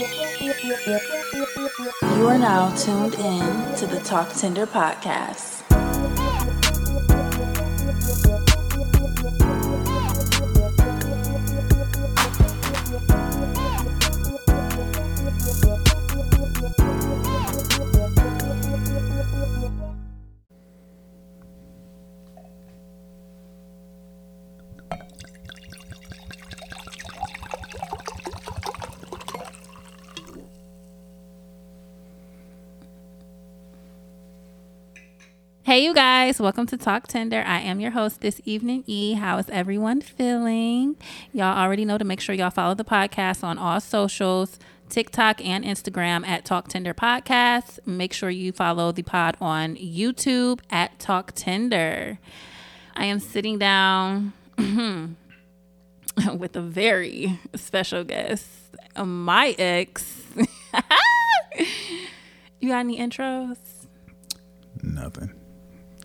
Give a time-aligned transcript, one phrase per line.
[0.00, 0.06] You
[2.26, 5.59] are now tuned in to the Talk Tender podcast.
[35.70, 37.44] Hey, you guys, welcome to Talk Tender.
[37.46, 39.12] I am your host this evening, E.
[39.12, 40.96] How is everyone feeling?
[41.32, 45.64] Y'all already know to make sure y'all follow the podcast on all socials TikTok and
[45.64, 47.78] Instagram at Talk Tender Podcast.
[47.86, 52.18] Make sure you follow the pod on YouTube at Talk Tender.
[52.96, 58.48] I am sitting down with a very special guest,
[58.96, 60.20] my ex.
[62.58, 63.56] you got any intros?
[64.82, 65.39] Nothing.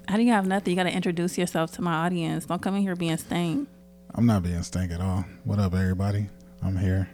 [0.07, 0.71] How do you have nothing?
[0.71, 2.45] You got to introduce yourself to my audience.
[2.45, 3.67] Don't come in here being stank.
[4.13, 5.25] I'm not being stank at all.
[5.43, 6.29] What up, everybody?
[6.61, 7.09] I'm here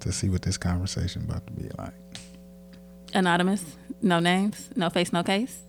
[0.00, 1.92] to see what this conversation about to be like.
[3.12, 5.60] Anonymous, no names, no face, no case.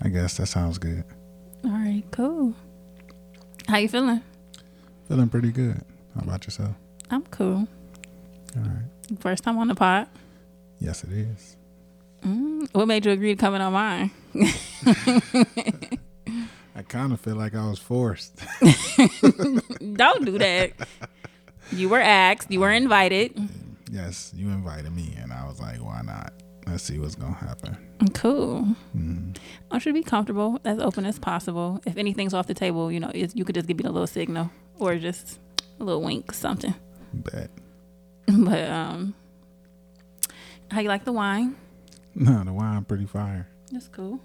[0.00, 1.04] I guess that sounds good.
[1.64, 2.54] All right, cool.
[3.68, 4.22] How you feeling?
[5.08, 5.82] Feeling pretty good.
[6.14, 6.74] How about yourself?
[7.10, 7.68] I'm cool.
[8.56, 9.20] All right.
[9.20, 10.08] First time on the pod.
[10.80, 11.56] Yes, it is.
[12.22, 14.10] Mm, what made you agree to coming on mine?
[16.74, 18.38] I kind of feel like I was forced.
[19.94, 20.72] Don't do that.
[21.72, 22.50] You were asked.
[22.50, 23.32] You were invited.
[23.90, 26.32] yes, you invited me, and I was like, why not?
[26.66, 27.76] Let's see what's gonna happen.
[28.14, 28.66] Cool.
[28.96, 29.36] Mm.
[29.70, 31.80] I should be comfortable, as open as possible.
[31.86, 34.50] If anything's off the table, you know, you could just give me a little signal
[34.78, 35.38] or just
[35.80, 36.74] a little wink, something.
[37.12, 37.50] Bet.
[38.28, 39.14] But um,
[40.72, 41.54] how you like the wine?
[42.16, 43.46] No, the wine pretty fire.
[43.70, 44.18] That's cool.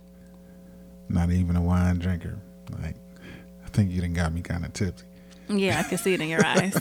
[1.09, 2.39] Not even a wine drinker.
[2.81, 2.95] Like,
[3.65, 5.05] I think you didn't got me kind of tipsy.
[5.49, 6.75] Yeah, I can see it in your eyes.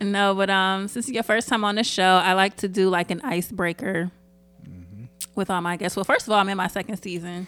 [0.00, 2.88] No, but um, since it's your first time on the show, I like to do
[2.88, 4.10] like an icebreaker
[5.34, 5.96] with all my guests.
[5.96, 7.46] Well, first of all, I'm in my second season.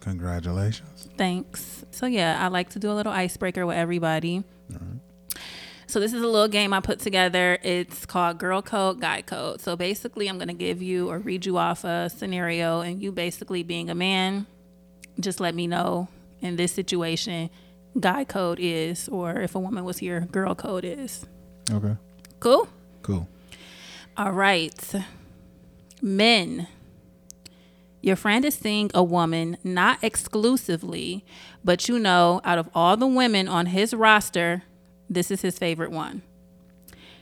[0.00, 1.08] Congratulations.
[1.16, 1.84] Thanks.
[1.90, 4.42] So yeah, I like to do a little icebreaker with everybody.
[5.92, 7.58] So this is a little game I put together.
[7.62, 9.60] It's called Girl Code, Guy Code.
[9.60, 13.62] So basically, I'm gonna give you or read you off a scenario, and you basically
[13.62, 14.46] being a man,
[15.20, 16.08] just let me know
[16.40, 17.50] in this situation,
[18.00, 21.26] guy code is, or if a woman was here, girl code is.
[21.70, 21.94] Okay.
[22.40, 22.68] Cool.
[23.02, 23.28] Cool.
[24.16, 24.94] All right.
[26.00, 26.68] Men.
[28.00, 31.22] Your friend is seeing a woman, not exclusively,
[31.62, 34.62] but you know, out of all the women on his roster,
[35.14, 36.22] this is his favorite one.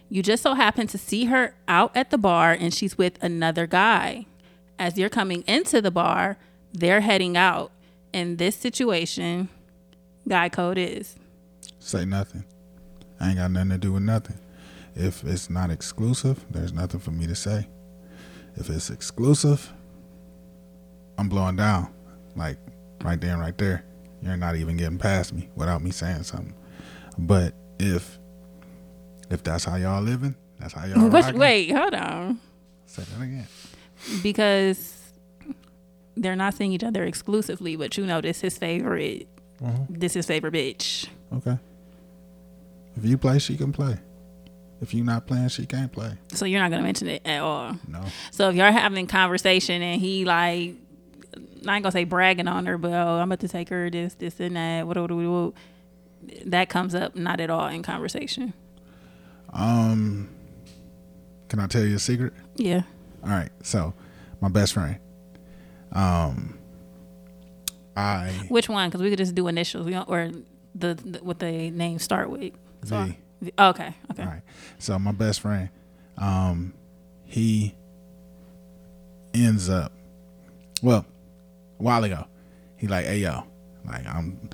[0.09, 3.67] You just so happen to see her out at the bar and she's with another
[3.67, 4.27] guy.
[4.79, 6.37] As you're coming into the bar,
[6.73, 7.71] they're heading out.
[8.13, 9.49] In this situation,
[10.29, 11.17] guy code is.
[11.79, 12.45] Say nothing.
[13.21, 14.39] I ain't got nothing to do with nothing.
[14.97, 17.69] If it's not exclusive, there's nothing for me to say.
[18.57, 19.73] If it's exclusive,
[21.19, 21.93] I'm blowing down.
[22.35, 22.59] Like
[23.05, 23.85] right there and right there.
[24.23, 26.55] You're not even getting past me without me saying something.
[27.17, 28.19] But if
[29.31, 32.41] if that's how y'all living, that's how y'all Which, wait, hold on.
[32.87, 33.47] Say that again.
[34.23, 34.97] because
[36.17, 39.29] they're not seeing each other exclusively, but you know this his favorite.
[39.63, 39.85] Uh-huh.
[39.89, 41.07] This his favorite bitch.
[41.33, 41.59] Okay.
[42.97, 43.99] If you play, she can play.
[44.81, 46.13] If you not playing, she can't play.
[46.33, 47.77] So you're not gonna mention it at all.
[47.87, 48.03] No.
[48.31, 50.75] So if you're having conversation and he like,
[51.67, 54.15] I ain't gonna say bragging on her, but oh, I'm about to take her this,
[54.15, 54.87] this, and that.
[54.87, 55.55] What, what, what, what,
[56.47, 58.53] that comes up not at all in conversation.
[59.53, 60.29] Um
[61.49, 62.33] can I tell you a secret?
[62.55, 62.83] Yeah.
[63.25, 63.51] All right.
[63.65, 63.93] So,
[64.41, 64.99] my best friend.
[65.93, 66.57] Um,
[67.97, 68.89] I Which one?
[68.89, 69.85] Because we could just do initials.
[69.85, 70.31] We don't, or
[70.77, 72.53] the, the what the name start with.
[72.85, 73.19] So- V.
[73.43, 73.95] V- Okay.
[74.13, 74.23] Okay.
[74.23, 74.43] All right.
[74.79, 75.71] So my best friend,
[76.19, 76.73] um,
[77.25, 77.75] he
[79.35, 79.93] ends up.
[80.83, 81.05] Well,
[81.79, 82.27] a while ago,
[82.77, 83.45] he like, hey yo,
[83.87, 84.51] like I'm.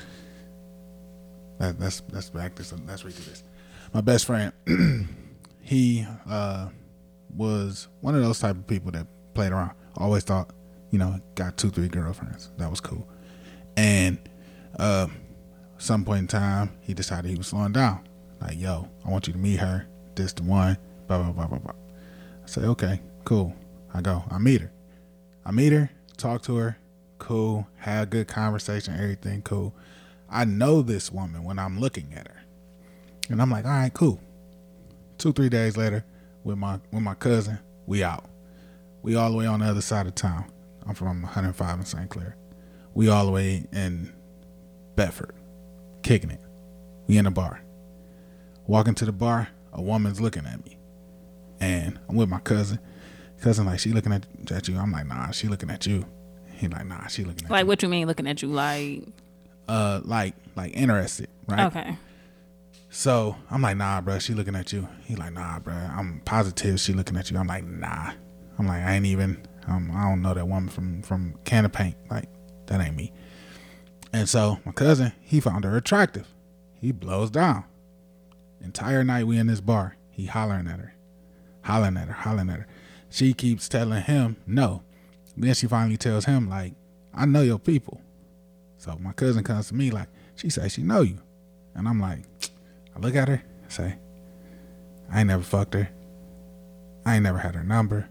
[1.59, 2.73] That, that's that's back this.
[2.87, 3.43] Let's read this.
[3.93, 4.53] My best friend,
[5.61, 6.69] he uh,
[7.35, 9.73] was one of those type of people that played around.
[9.97, 10.51] Always thought,
[10.91, 12.51] you know, got two, three girlfriends.
[12.59, 13.09] That was cool.
[13.77, 14.19] And
[14.79, 15.07] uh,
[15.79, 18.07] some point in time, he decided he was slowing down.
[18.41, 19.87] Like, yo, I want you to meet her.
[20.15, 20.77] This the one.
[21.07, 21.75] Blah blah blah blah blah.
[22.43, 23.55] I say, okay, cool.
[23.95, 24.25] I go.
[24.31, 24.73] I meet her.
[25.45, 25.91] I meet her.
[26.17, 26.77] Talk to her.
[27.19, 27.67] Cool.
[27.77, 28.95] Have a good conversation.
[28.95, 29.75] Everything cool.
[30.31, 32.43] I know this woman when I'm looking at her,
[33.31, 34.21] and I'm like, all right, cool.
[35.19, 36.05] Two three days later,
[36.45, 37.59] with my with my cousin.
[37.87, 38.25] We out.
[39.03, 40.51] We all the way on the other side of town.
[40.85, 42.11] I'm from 105 in St.
[42.11, 42.37] Clair.
[42.95, 44.13] We all the way in
[44.97, 45.35] Bedford,
[46.03, 46.41] kicking it.
[47.07, 47.61] We in a bar.
[48.67, 50.79] Walking to the bar, a woman's looking at me,
[51.61, 52.81] and I'm with my cousin.
[53.41, 54.77] Cousin like she looking at, at you.
[54.79, 56.05] I'm like nah, she looking at you.
[56.55, 57.67] He like nah, she looking at Like you.
[57.69, 59.05] what you mean looking at you like
[59.69, 61.67] Uh, like like interested, right?
[61.67, 61.97] okay.
[62.89, 64.89] So I'm like, nah, bro, she looking at you.
[65.05, 67.37] He like, nah, bro, I'm positive she looking at you.
[67.37, 68.13] I'm like, nah.
[68.59, 69.47] I'm like, I ain't even.
[69.67, 71.97] Um, I don't know that woman from from can of paint.
[72.11, 72.29] Like,
[72.67, 73.13] that ain't me.
[74.13, 76.27] And so my cousin, he found her attractive.
[76.81, 77.65] He blows down.
[78.63, 79.97] Entire night we in this bar.
[80.11, 80.95] He hollering at her,
[81.63, 82.67] hollering at her, hollering at her.
[83.11, 84.83] She keeps telling him no.
[85.37, 86.75] Then she finally tells him like,
[87.13, 88.01] I know your people.
[88.87, 91.19] So my cousin comes to me like, she says she know you,
[91.75, 92.25] and I'm like.
[92.97, 93.99] I look at her, I say,
[95.13, 95.91] I ain't never fucked her.
[97.05, 98.09] I ain't never had her number.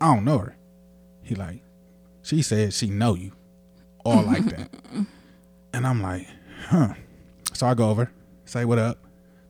[0.00, 0.56] I don't know her.
[1.22, 1.62] He like,
[2.22, 3.30] she said she know you.
[4.04, 4.70] All like that.
[5.72, 6.26] and I'm like,
[6.66, 6.94] huh.
[7.52, 8.10] So I go over,
[8.46, 8.98] say what up,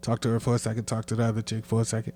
[0.02, 2.12] talk to her for a second, talk to the other chick for a second.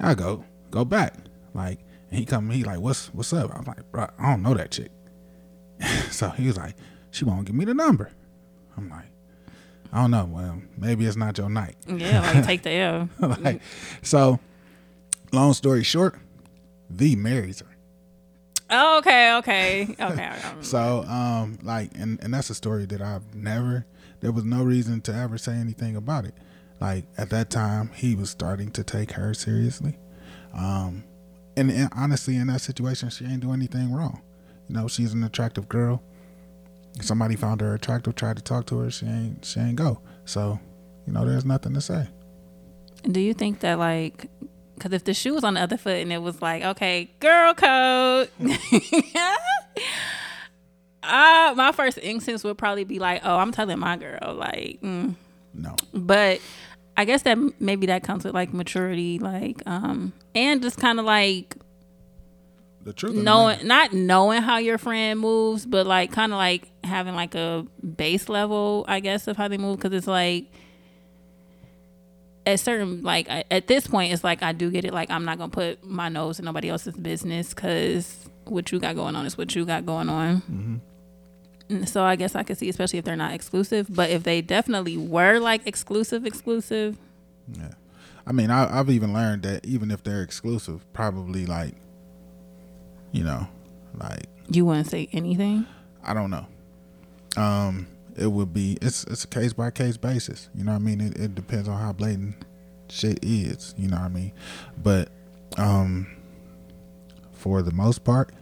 [0.00, 1.14] I go, go back.
[1.54, 1.78] Like,
[2.10, 3.54] and he come, he like, what's what's up?
[3.54, 4.90] I'm like, bro, I don't know that chick.
[6.10, 6.74] so he was like,
[7.10, 8.10] she won't give me the number.
[8.76, 9.10] I'm like,
[9.92, 10.28] I don't know.
[10.30, 11.76] Well, maybe it's not your night.
[11.86, 13.08] Yeah, like take the L.
[13.18, 13.60] like,
[14.02, 14.38] so,
[15.32, 16.16] long story short,
[16.90, 17.66] V marries her.
[18.70, 20.38] Oh, okay, okay, okay.
[20.60, 23.86] So, um, like, and and that's a story that I've never.
[24.20, 26.34] There was no reason to ever say anything about it.
[26.80, 29.96] Like at that time, he was starting to take her seriously.
[30.52, 31.04] Um,
[31.56, 34.20] and, and honestly, in that situation, she ain't do anything wrong.
[34.68, 36.02] You know, she's an attractive girl.
[37.02, 38.90] Somebody found her attractive, tried to talk to her.
[38.90, 39.44] She ain't.
[39.44, 40.00] She ain't go.
[40.24, 40.58] So,
[41.06, 42.08] you know, there's nothing to say.
[43.02, 44.28] Do you think that like,
[44.74, 47.54] because if the shoe was on the other foot and it was like, okay, girl
[47.54, 48.30] code,
[51.02, 55.14] uh, my first instance would probably be like, oh, I'm telling my girl, like, mm.
[55.54, 55.74] No.
[55.92, 56.40] but
[56.96, 61.04] I guess that maybe that comes with like maturity, like, um, and just kind of
[61.04, 61.56] like
[62.88, 63.14] The truth.
[63.14, 67.66] knowing, not knowing how your friend moves, but like kind of like having like a
[67.96, 70.46] base level, I guess, of how they move, because it's like
[72.46, 75.36] at certain like at this point it's like i do get it like i'm not
[75.36, 79.36] gonna put my nose in nobody else's business because what you got going on is
[79.36, 80.80] what you got going on
[81.68, 84.40] And so i guess i could see especially if they're not exclusive but if they
[84.40, 86.96] definitely were like exclusive exclusive
[87.52, 87.72] Yeah.
[88.26, 91.74] I mean, I, I've even learned that even if they're exclusive, probably like,
[93.12, 93.46] you know,
[93.94, 95.66] like you wouldn't say anything
[96.04, 96.46] I don't know.
[97.36, 100.48] Um, it would be it's it's a case by case basis.
[100.54, 101.00] You know what I mean?
[101.00, 102.34] It, it depends on how blatant
[102.88, 103.74] shit is.
[103.76, 104.32] You know what I mean?
[104.82, 105.10] But
[105.56, 106.06] um,
[107.32, 108.32] for the most part,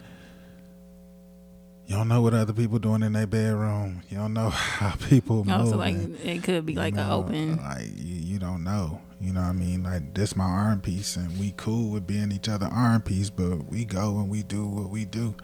[1.86, 4.02] you don't know what other people doing in their bedroom.
[4.08, 5.54] You don't know how people move.
[5.54, 9.00] also like it could be you like an open Like you, you don't know.
[9.20, 9.82] You know what I mean?
[9.82, 13.66] Like this my arm piece and we cool with being each other arm piece, but
[13.70, 15.34] we go and we do what we do.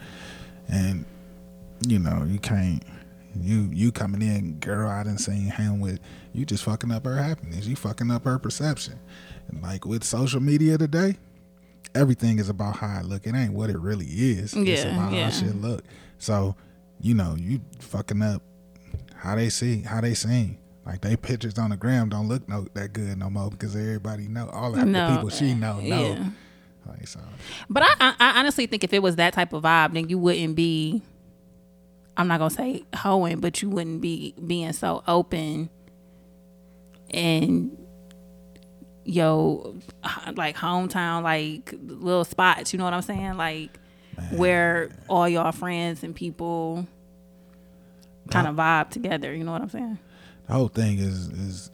[0.69, 1.05] And
[1.87, 2.83] you know, you can't
[3.41, 6.01] you you coming in, girl, I didn't seen him with
[6.33, 7.67] you just fucking up her happiness.
[7.67, 8.99] You fucking up her perception.
[9.49, 11.17] And like with social media today,
[11.95, 13.27] everything is about how I look.
[13.27, 14.55] It ain't what it really is.
[14.55, 15.25] it's about yeah.
[15.25, 15.85] how shit look.
[16.19, 16.57] So,
[17.01, 18.43] you know, you fucking up
[19.15, 20.59] how they see, how they sing.
[20.85, 24.27] Like they pictures on the gram don't look no that good no more because everybody
[24.29, 26.15] know all the No, people she know know.
[26.15, 26.31] yeah.
[26.87, 27.21] Like so,
[27.71, 30.19] But I, I, I honestly think if it was that type of vibe, then you
[30.19, 31.03] wouldn't be.
[32.17, 35.71] I'm not gonna say hoeing, but you wouldn't be being so open
[37.11, 37.77] and
[39.05, 39.77] yo,
[40.35, 42.73] like hometown, like little spots.
[42.73, 43.37] You know what I'm saying?
[43.37, 43.79] Like
[44.33, 46.87] where all y'all friends and people
[48.31, 49.35] kind of vibe together.
[49.35, 49.99] You know what I'm saying?
[50.47, 51.71] The whole thing is is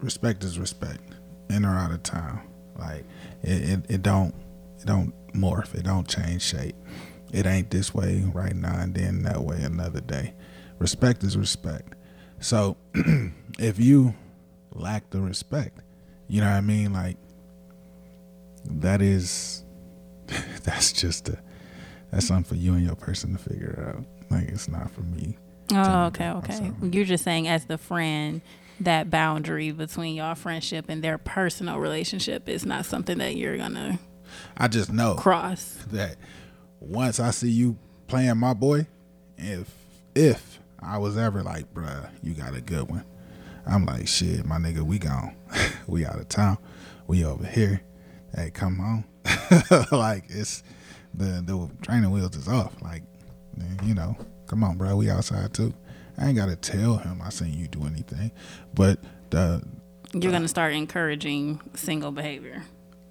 [0.00, 1.02] respect is respect,
[1.48, 2.40] in or out of town.
[2.78, 3.04] Like
[3.42, 4.34] it, it, it don't
[4.80, 5.74] it don't morph.
[5.74, 6.76] It don't change shape.
[7.32, 10.34] It ain't this way right now and then that way another day.
[10.78, 11.94] Respect is respect.
[12.40, 12.76] So
[13.58, 14.14] if you
[14.74, 15.80] lack the respect,
[16.28, 16.92] you know what I mean?
[16.92, 17.16] Like
[18.66, 19.64] that is
[20.64, 21.38] that's just a
[22.10, 24.04] that's something for you and your person to figure out.
[24.30, 25.38] Like it's not for me.
[25.74, 26.60] Oh, okay, okay.
[26.60, 26.74] myself.
[26.94, 28.40] You're just saying as the friend
[28.80, 33.98] that boundary between your friendship and their personal relationship is not something that you're gonna
[34.56, 35.78] I just know cross.
[35.92, 36.16] that
[36.80, 37.76] once I see you
[38.08, 38.86] playing my boy,
[39.36, 39.72] if
[40.14, 43.04] if I was ever like, bruh, you got a good one,
[43.66, 45.34] I'm like, shit, my nigga, we gone,
[45.86, 46.58] we out of town,
[47.06, 47.82] we over here.
[48.34, 49.04] hey, come on.
[49.92, 50.64] like it's
[51.14, 52.74] the the training wheels is off.
[52.82, 53.04] Like,
[53.84, 54.16] you know,
[54.52, 54.94] come on, bro.
[54.96, 55.72] We outside too.
[56.18, 58.30] I ain't gotta tell him I seen you do anything,
[58.74, 58.98] but
[59.30, 59.62] the
[60.12, 62.62] You're gonna start encouraging single behavior.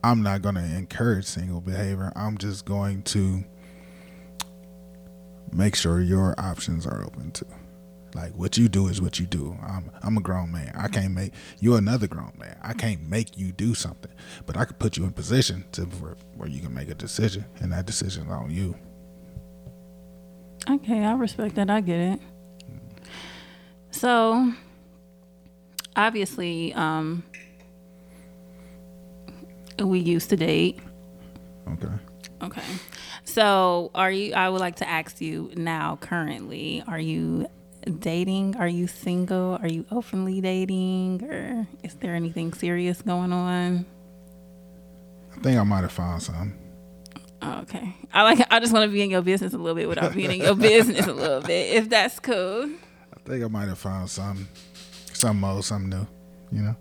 [0.04, 2.12] I'm not gonna encourage single behavior.
[2.16, 3.44] I'm just going to
[5.52, 7.48] make sure your options are open too.
[8.14, 9.58] Like what you do is what you do.
[9.64, 10.74] I'm I'm a grown man.
[10.76, 12.56] I can't make you're another grown man.
[12.62, 14.12] I can't make you do something,
[14.46, 17.46] but I could put you in position to where, where you can make a decision,
[17.62, 18.76] and that decision's on you.
[20.70, 21.70] Okay, I respect that.
[21.70, 22.20] I get it.
[23.92, 24.54] So,
[25.96, 27.24] obviously, um,
[29.80, 30.80] we used to date.
[31.68, 31.94] Okay.
[32.44, 32.62] Okay.
[33.24, 34.34] So, are you?
[34.34, 35.98] I would like to ask you now.
[36.00, 37.48] Currently, are you
[38.00, 38.56] dating?
[38.56, 39.58] Are you single?
[39.62, 43.86] Are you openly dating, or is there anything serious going on?
[45.36, 46.58] I think I might have found something.
[47.42, 47.96] Oh, okay.
[48.14, 48.46] I like.
[48.52, 50.56] I just want to be in your business a little bit without being in your
[50.70, 52.70] business a little bit, if that's cool.
[53.14, 54.48] I think I might have found something,
[55.14, 56.08] something old, something new.
[56.52, 56.76] You know.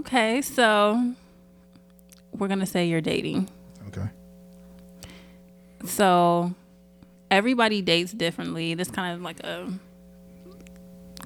[0.00, 1.14] Okay, so
[2.32, 3.48] we're gonna say you're dating.
[3.88, 4.08] Okay.
[5.84, 6.54] So
[7.30, 8.74] everybody dates differently.
[8.74, 9.72] This kind of like a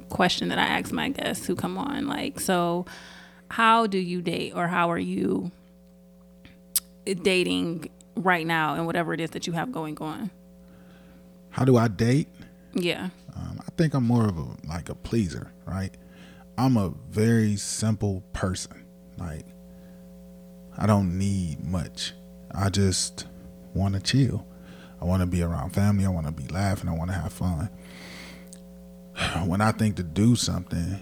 [0.09, 2.07] question that I ask my guests who come on.
[2.07, 2.87] Like, so
[3.50, 5.50] how do you date or how are you
[7.05, 10.30] dating right now and whatever it is that you have going on?
[11.50, 12.28] How do I date?
[12.75, 13.11] Yeah.
[13.35, 15.94] Um, I think I'm more of a like a pleaser, right?
[16.58, 18.85] I'm a very simple person.
[19.18, 19.46] Like
[20.76, 22.12] I don't need much.
[22.52, 23.26] I just
[23.75, 24.46] want to chill.
[25.00, 26.06] I want to be around family.
[26.06, 26.88] I want to be laughing.
[26.88, 27.70] I want to have fun.
[29.46, 31.00] When I think to do something,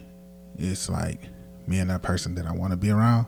[0.57, 1.21] it's like
[1.67, 3.27] me and that person that I want to be around,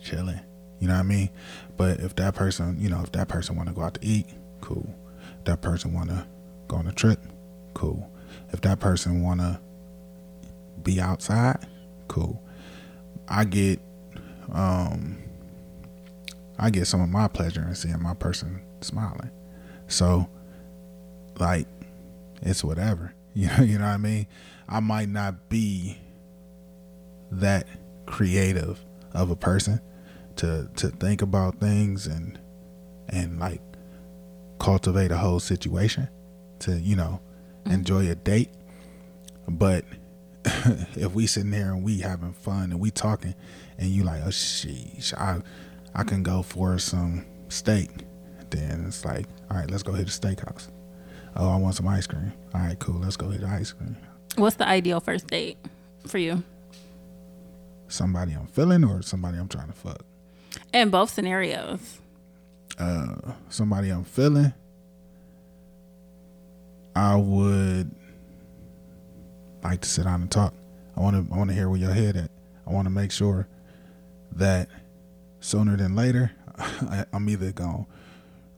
[0.00, 0.40] chilling.
[0.80, 1.30] You know what I mean?
[1.76, 4.26] But if that person, you know, if that person want to go out to eat,
[4.60, 4.94] cool.
[5.38, 6.26] If that person want to
[6.68, 7.20] go on a trip,
[7.74, 8.10] cool.
[8.52, 9.60] If that person want to
[10.82, 11.66] be outside,
[12.08, 12.42] cool.
[13.28, 13.80] I get
[14.52, 15.18] um
[16.58, 19.30] I get some of my pleasure in seeing my person smiling.
[19.88, 20.28] So
[21.38, 21.66] like
[22.42, 23.12] it's whatever.
[23.36, 24.28] You know, you know what I mean?
[24.68, 25.98] I might not be
[27.32, 27.66] that
[28.06, 28.78] creative
[29.12, 29.80] of a person
[30.36, 32.38] to to think about things and
[33.08, 33.60] and like
[34.58, 36.08] cultivate a whole situation
[36.60, 37.20] to, you know,
[37.64, 37.72] mm-hmm.
[37.72, 38.50] enjoy a date.
[39.48, 39.84] But
[40.44, 43.34] if we sitting there and we having fun and we talking
[43.78, 45.40] and you like, oh sheesh, I
[45.94, 47.90] I can go for some steak,
[48.50, 50.68] then it's like, all right, let's go hit a steakhouse.
[51.36, 52.32] Oh, I want some ice cream.
[52.54, 53.96] All right, cool, let's go hit the ice cream.
[54.36, 55.58] What's the ideal first date
[56.06, 56.42] for you?
[57.88, 60.04] Somebody I'm feeling or somebody I'm trying to fuck.
[60.74, 62.00] In both scenarios.
[62.76, 63.14] Uh,
[63.48, 64.52] somebody I'm feeling,
[66.96, 67.94] I would
[69.62, 70.52] like to sit down and talk.
[70.96, 72.32] I want to I want to hear where your head at.
[72.66, 73.46] I want to make sure
[74.32, 74.68] that
[75.38, 77.86] sooner than later, I, I'm either gonna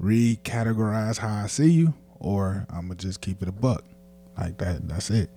[0.00, 3.84] recategorize how I see you, or I'm gonna just keep it a buck
[4.38, 4.88] like that.
[4.88, 5.28] That's it.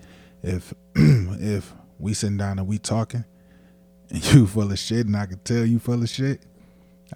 [0.41, 3.25] If if we sitting down and we talking,
[4.09, 6.41] and you full of shit, and I can tell you full of shit,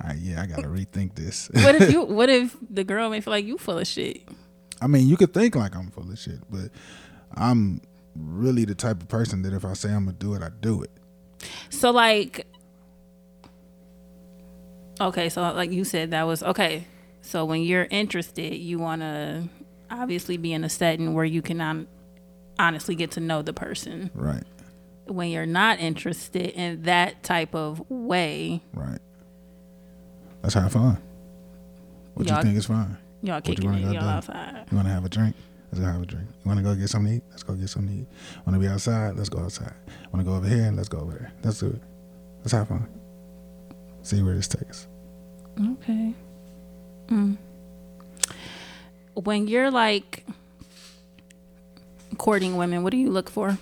[0.02, 1.50] right, yeah, I gotta rethink this.
[1.54, 4.22] What if you what if the girl may feel like you full of shit?
[4.82, 6.70] I mean, you could think like I'm full of shit, but
[7.34, 7.82] I'm
[8.16, 10.84] really the type of person that if I say I'm gonna do it, I do
[10.84, 10.92] it.
[11.70, 12.48] So like
[15.02, 16.88] Okay, so like you said that was okay.
[17.22, 19.50] So when you're interested, you want to
[19.90, 21.88] obviously be in a setting where you can
[22.60, 24.12] honestly get to know the person.
[24.14, 24.44] Right,
[25.08, 29.00] When you're not interested in that type of way, right.
[30.44, 30.98] Let's have fun.
[32.14, 32.98] What Y'all- you think is fine?
[33.22, 34.00] y'all kicking wanna it, y'all do?
[34.00, 34.66] outside.
[34.70, 35.36] You want to have a drink?
[35.72, 36.28] Let's go have a drink.
[36.44, 37.24] You want to go get something to eat?
[37.32, 38.08] Let's go get something to eat.
[38.46, 39.16] Want to be outside?
[39.16, 39.74] Let's go outside.
[40.12, 40.72] Want to go over here?
[40.72, 41.32] Let's go over there.
[41.44, 41.82] Let's do it.
[42.40, 42.88] Let's have fun.
[44.04, 44.88] See where this takes us.
[45.60, 46.14] Okay.
[47.08, 47.38] Mm.
[49.16, 50.26] When you're like
[52.18, 53.58] courting women, what do you look for?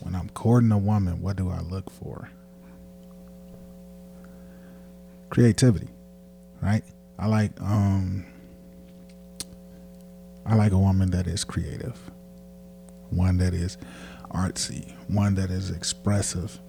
[0.00, 2.28] When I'm courting a woman, what do I look for?
[5.30, 5.88] Creativity,
[6.62, 6.82] right?
[7.18, 8.24] I like um
[10.44, 11.98] I like a woman that is creative.
[13.10, 13.78] One that is
[14.32, 16.60] artsy, one that is expressive.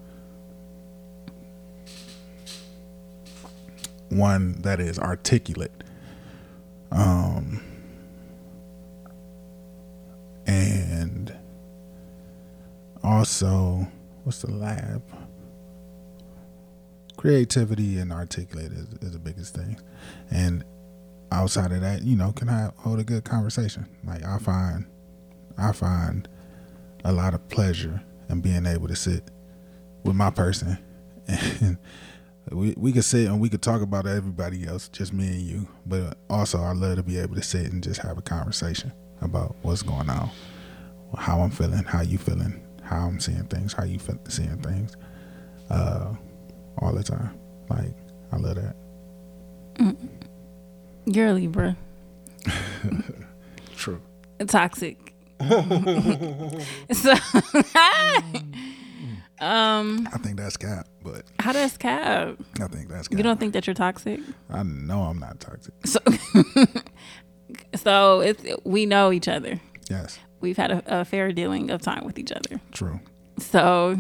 [4.10, 5.84] One that is articulate.
[6.92, 7.62] Um
[10.48, 11.36] and
[13.04, 13.88] also
[14.24, 15.04] what's the lab
[17.18, 19.78] creativity and articulate is, is the biggest thing.
[20.32, 20.64] And
[21.32, 23.88] outside of that, you know, can I hold a good conversation?
[24.06, 24.86] Like I find,
[25.58, 26.28] I find
[27.04, 29.30] a lot of pleasure in being able to sit
[30.04, 30.78] with my person,
[31.28, 31.78] and
[32.52, 35.68] we we could sit and we could talk about everybody else, just me and you.
[35.86, 39.56] But also, I love to be able to sit and just have a conversation about
[39.64, 40.30] what's going on,
[41.18, 44.96] how I'm feeling, how you feeling, how I'm seeing things, how you feel, seeing things,
[45.70, 46.14] uh,
[46.80, 47.38] all the time.
[47.70, 47.96] Like
[48.32, 48.76] I love that.
[51.06, 51.78] You're a Libra.
[53.76, 54.02] True.
[54.48, 55.14] Toxic.
[55.40, 57.12] so,
[59.40, 62.38] um, I think that's cap, but how does Cap?
[62.60, 63.18] I think that's cap.
[63.18, 64.20] You don't think that you're toxic?
[64.50, 65.74] I know I'm not toxic.
[65.86, 66.00] So,
[67.76, 69.60] so it's we know each other.
[69.90, 72.60] Yes, We've had a, a fair dealing of time with each other.
[72.72, 73.00] true.
[73.40, 73.98] So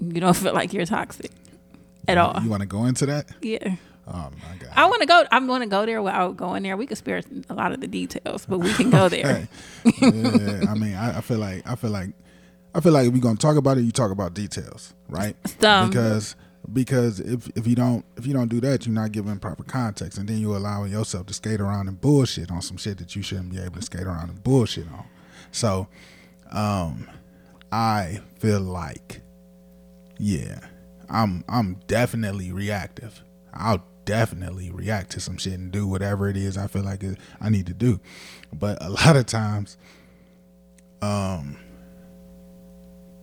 [0.00, 1.30] you don't feel like you're toxic
[2.08, 2.40] at all.
[2.42, 3.28] You want to go into that?
[3.42, 3.76] Yeah.
[4.08, 4.70] Oh my god.
[4.76, 5.24] I want to go.
[5.32, 6.76] I'm going to go there without going there.
[6.76, 9.48] We could spare a lot of the details, but we can go there.
[9.84, 12.10] Yeah, I mean, I, I feel like I feel like
[12.74, 15.34] I feel like if we're gonna talk about it, you talk about details, right?
[15.60, 15.88] Some.
[15.88, 16.36] because
[16.72, 20.18] because if if you don't if you don't do that, you're not giving proper context,
[20.18, 23.22] and then you're allowing yourself to skate around and bullshit on some shit that you
[23.22, 25.04] shouldn't be able to skate around and bullshit on.
[25.50, 25.88] So,
[26.52, 27.08] um,
[27.72, 29.22] I feel like,
[30.18, 30.60] yeah,
[31.08, 33.22] I'm I'm definitely reactive.
[33.52, 37.18] I'll definitely react to some shit and do whatever it is I feel like it,
[37.40, 38.00] I need to do.
[38.52, 39.76] But a lot of times,
[41.02, 41.56] um,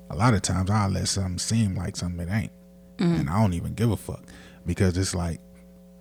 [0.10, 2.52] a lot of times I'll let something seem like something it ain't,
[3.20, 4.24] and I don't even give a fuck
[4.66, 5.40] because it's like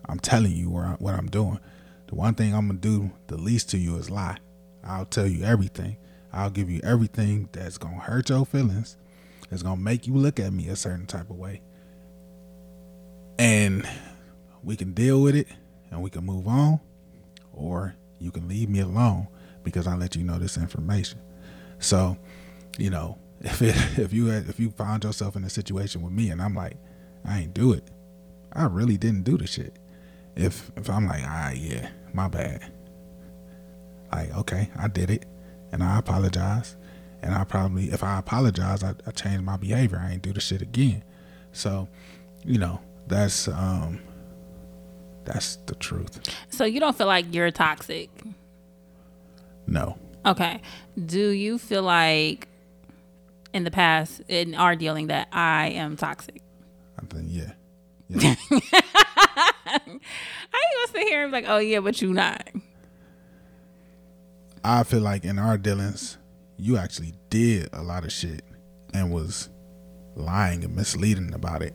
[0.08, 1.58] I'm telling you where I, what I'm doing.
[2.08, 4.36] The one thing I'm gonna do the least to you is lie.
[4.84, 5.96] I'll tell you everything.
[6.32, 8.96] I'll give you everything that's gonna hurt your feelings.
[9.52, 11.60] That's gonna make you look at me a certain type of way.
[13.38, 13.86] And
[14.64, 15.46] we can deal with it
[15.90, 16.80] and we can move on,
[17.52, 19.28] or you can leave me alone
[19.62, 21.20] because I let you know this information.
[21.80, 22.16] So,
[22.78, 26.14] you know, if it, if you had, if you found yourself in a situation with
[26.14, 26.78] me and I'm like,
[27.22, 27.84] I ain't do it,
[28.54, 29.78] I really didn't do the shit.
[30.34, 32.72] If if I'm like, ah, yeah, my bad.
[34.10, 35.26] Like, okay, I did it,
[35.72, 36.74] and I apologize,
[37.22, 40.00] and I probably, if I apologize, I, I change my behavior.
[40.02, 41.04] I ain't do the shit again.
[41.52, 41.88] So,
[42.44, 44.00] you know, that's um,
[45.24, 46.20] that's the truth.
[46.50, 48.10] So you don't feel like you're toxic.
[49.66, 50.60] No, Okay.
[51.04, 52.48] Do you feel like
[53.52, 56.42] in the past in our dealing that I am toxic?
[56.98, 57.52] I think yeah,
[58.08, 58.34] yeah.
[58.46, 62.48] I ain't gonna sit here and be like, oh yeah, but you not.
[64.64, 66.18] I feel like in our dealings,
[66.62, 68.44] you actually did a lot of shit
[68.94, 69.48] and was
[70.14, 71.74] lying and misleading about it.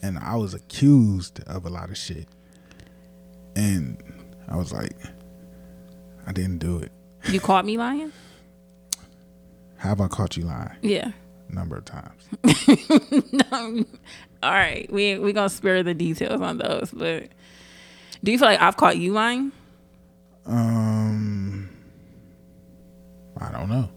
[0.00, 2.28] And I was accused of a lot of shit.
[3.56, 4.00] And
[4.48, 4.92] I was like,
[6.24, 6.92] I didn't do it.
[7.28, 8.12] You caught me lying?
[9.78, 10.76] Have I caught you lying?
[10.82, 11.10] Yeah.
[11.48, 12.28] Number of times.
[14.42, 14.86] All right.
[14.92, 17.28] We we gonna spare the details on those, but
[18.22, 19.50] do you feel like I've caught you lying?
[20.44, 21.68] Um,
[23.40, 23.88] I don't know.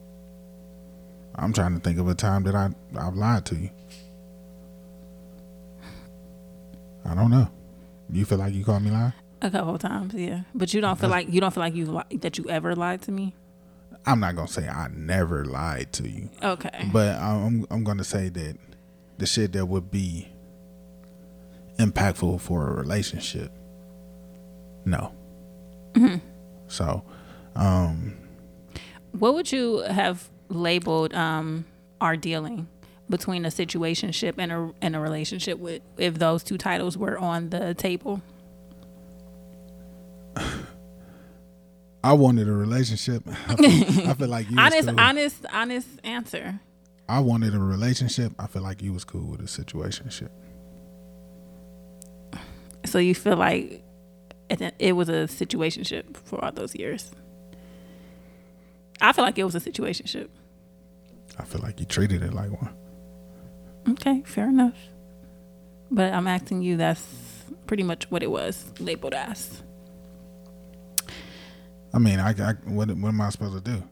[1.40, 3.70] I'm trying to think of a time that I I've lied to you.
[7.06, 7.48] I don't know.
[8.12, 9.14] You feel like you caught me lying?
[9.42, 10.42] A couple of times, yeah.
[10.54, 13.02] But you don't feel like you don't feel like you li- that you ever lied
[13.04, 13.34] to me.
[14.06, 16.90] I'm not gonna say I never lied to you, Okay.
[16.92, 18.58] but I'm I'm gonna say that
[19.18, 20.28] the shit that would be
[21.78, 23.52] impactful for a relationship,
[24.86, 25.14] no.
[26.68, 27.04] So,
[27.56, 28.14] um,
[29.12, 31.66] What would you have labeled um,
[32.02, 32.68] our dealing
[33.10, 37.50] between a situationship and a and a relationship with if those two titles were on
[37.50, 38.22] the table?
[42.04, 43.24] I wanted a relationship.
[43.48, 44.58] I feel, I feel like you.
[44.58, 45.00] honest, cool.
[45.00, 46.60] honest, honest answer.
[47.10, 48.34] I wanted a relationship.
[48.40, 50.30] I feel like you was cool with a situationship.
[52.86, 53.84] So you feel like
[54.50, 57.12] it, it was a situationship for all those years.
[59.02, 60.30] I feel like it was a situationship.
[61.40, 62.76] I feel like you treated it like one.
[63.92, 64.78] Okay, fair enough.
[65.90, 67.04] But I'm asking you, that's
[67.66, 69.64] pretty much what it was labeled as.
[71.94, 73.84] I mean, I, I what, what am I supposed to do?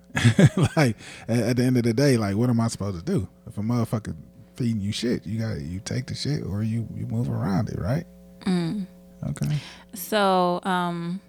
[0.75, 0.95] like
[1.27, 3.27] at, at the end of the day, like what am I supposed to do?
[3.47, 4.15] If a motherfucker
[4.55, 7.79] feeding you shit, you got you take the shit or you you move around it,
[7.79, 8.05] right?
[9.25, 9.57] Okay.
[9.93, 11.19] So, um,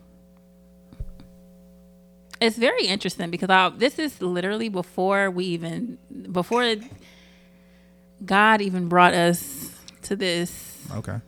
[2.40, 5.98] it's very interesting because I, this is literally before we even
[6.30, 6.76] before
[8.24, 9.70] God even brought us
[10.02, 11.18] to this Okay.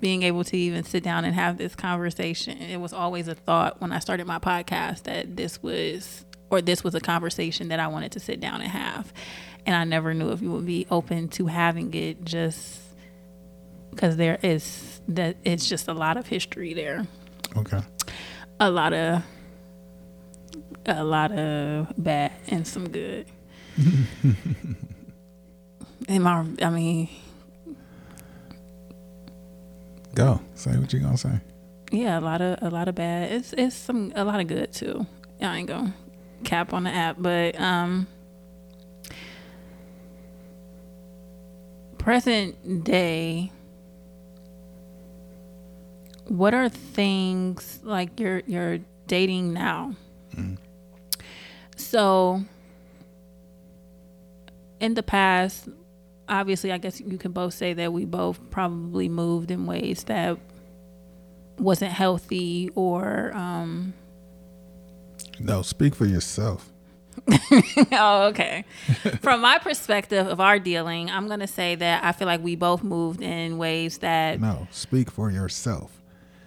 [0.00, 2.58] being able to even sit down and have this conversation.
[2.58, 6.82] It was always a thought when I started my podcast that this was or this
[6.82, 9.12] was a conversation that I wanted to sit down and have.
[9.66, 12.80] And I never knew if you would be open to having it just
[13.90, 17.06] because there is that it's just a lot of history there.
[17.56, 17.80] Okay.
[18.58, 19.22] A lot of
[20.86, 23.26] a lot of bad and some good.
[26.08, 27.08] and my I mean,
[30.14, 30.40] Go.
[30.54, 31.40] Say what you gonna say.
[31.92, 33.32] Yeah, a lot of a lot of bad.
[33.32, 35.06] It's it's some a lot of good too.
[35.40, 35.94] I ain't gonna
[36.44, 38.06] cap on the app, but um
[41.98, 43.52] present day
[46.26, 49.94] what are things like you're you're dating now?
[51.80, 52.44] So
[54.80, 55.68] in the past,
[56.28, 60.38] obviously I guess you can both say that we both probably moved in ways that
[61.58, 63.92] wasn't healthy or um
[65.38, 66.70] No, speak for yourself.
[67.92, 68.64] oh okay
[69.20, 72.82] from my perspective of our dealing i'm gonna say that i feel like we both
[72.82, 76.00] moved in ways that No, speak for yourself.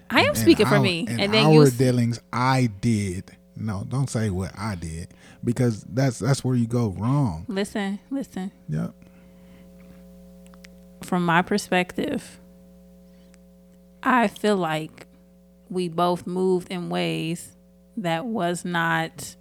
[0.10, 3.36] i am And speaking for our- me And, and then our you dealings, I did.
[3.56, 5.10] No, don't say what I did
[5.44, 7.46] because that's that's where you go wrong.
[7.48, 8.94] listen listen Yep.
[11.04, 12.40] from my perspective
[14.02, 15.08] i feel like
[15.70, 17.56] we both moved in ways
[17.98, 19.36] that was not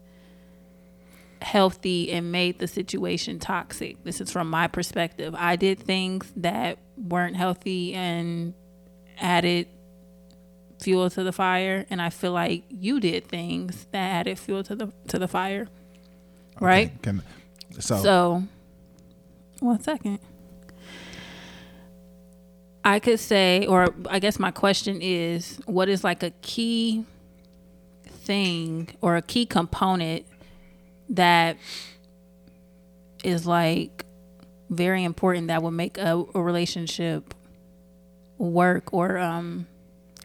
[1.40, 4.02] healthy and made the situation toxic.
[4.04, 5.34] This is from my perspective.
[5.36, 8.54] I did things that weren't healthy and
[9.18, 9.66] added
[10.80, 14.74] fuel to the fire and I feel like you did things that added fuel to
[14.76, 15.66] the to the fire.
[16.60, 16.88] Right?
[16.88, 17.22] Okay, Can,
[17.80, 18.42] so, So,
[19.60, 20.18] one second.
[22.84, 27.04] I could say, or I guess my question is, what is like a key
[28.04, 30.26] thing or a key component
[31.10, 31.56] that
[33.22, 34.04] is like
[34.68, 37.34] very important that would make a, a relationship
[38.38, 39.66] work or um,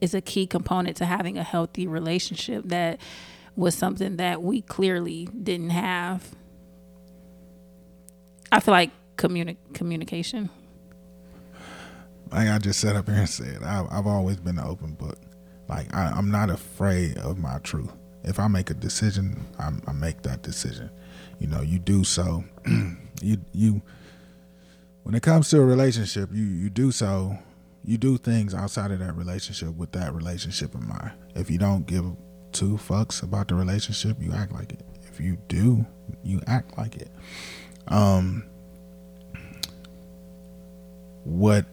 [0.02, 3.00] is a key component to having a healthy relationship that
[3.58, 6.24] was something that we clearly didn't have?
[8.52, 10.50] I feel like communi- communication.
[12.32, 15.18] like I just sat up here and said, I, I've always been an open book.
[15.68, 17.92] Like I, I'm not afraid of my truth.
[18.24, 20.90] If I make a decision, I, I make that decision.
[21.40, 22.44] You know, you do so.
[23.22, 23.82] you you.
[25.04, 27.38] When it comes to a relationship, you you do so.
[27.84, 31.12] You do things outside of that relationship with that relationship in mind.
[31.36, 32.06] If you don't give
[32.58, 34.86] two fucks about the relationship, you act like it.
[35.12, 35.86] If you do,
[36.24, 37.12] you act like it.
[37.88, 38.44] Um.
[41.24, 41.66] What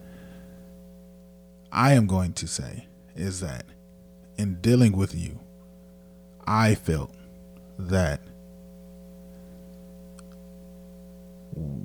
[1.71, 3.65] I am going to say is that
[4.37, 5.39] in dealing with you,
[6.45, 7.13] I felt
[7.79, 8.19] that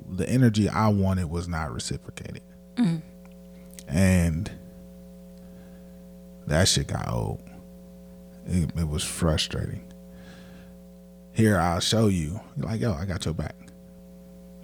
[0.09, 2.43] the energy I wanted was not reciprocated.
[3.87, 4.51] And
[6.47, 7.41] that shit got old.
[8.45, 9.91] It, it was frustrating.
[11.33, 12.39] Here, I'll show you.
[12.57, 13.55] You're like, yo, I got your back.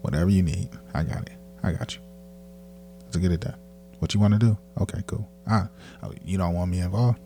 [0.02, 1.38] Whatever you need, I got it.
[1.64, 2.02] I got you.
[3.04, 3.58] Let's get it done.
[4.00, 4.58] What you want to do?
[4.80, 5.28] Okay, cool.
[5.48, 5.70] Ah,
[6.04, 7.20] oh, you don't want me involved?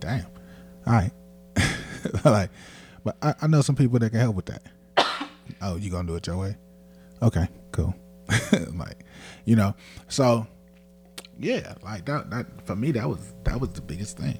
[0.00, 0.26] Damn.
[0.86, 1.10] All right.
[2.24, 2.50] like,
[3.04, 4.62] but I, I know some people that can help with that.
[5.62, 6.56] oh, you gonna do it your way?
[7.22, 7.94] Okay, cool.
[8.74, 9.04] like,
[9.44, 9.74] you know,
[10.08, 10.46] so
[11.38, 12.30] yeah, like that.
[12.30, 14.38] That for me, that was that was the biggest thing.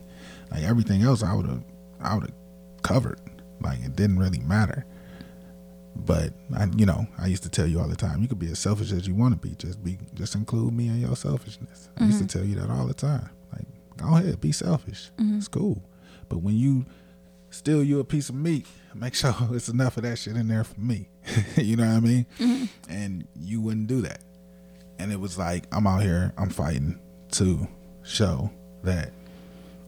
[0.54, 1.64] Like everything else, I would have,
[2.00, 3.20] I would have covered.
[3.60, 4.86] Like it didn't really matter.
[5.96, 8.50] But I, you know, I used to tell you all the time, you could be
[8.50, 9.54] as selfish as you want to be.
[9.56, 11.88] Just be, just include me in your selfishness.
[11.98, 12.38] I used to mm-hmm.
[12.38, 13.30] tell you that all the time.
[13.52, 15.10] Like, go ahead, be selfish.
[15.18, 15.38] Mm-hmm.
[15.38, 15.82] It's cool.
[16.28, 16.86] But when you
[17.50, 20.64] steal you a piece of meat, make sure it's enough of that shit in there
[20.64, 21.08] for me.
[21.56, 22.26] you know what I mean?
[22.38, 22.64] Mm-hmm.
[22.88, 24.22] And you wouldn't do that.
[24.98, 26.98] And it was like, I'm out here, I'm fighting
[27.32, 27.66] to
[28.04, 28.50] show
[28.82, 29.12] that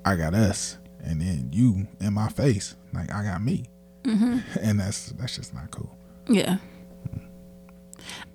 [0.06, 3.66] I got us, and then you in my face, like I got me.
[4.04, 5.94] And that's that's just not cool.
[6.28, 6.58] Yeah.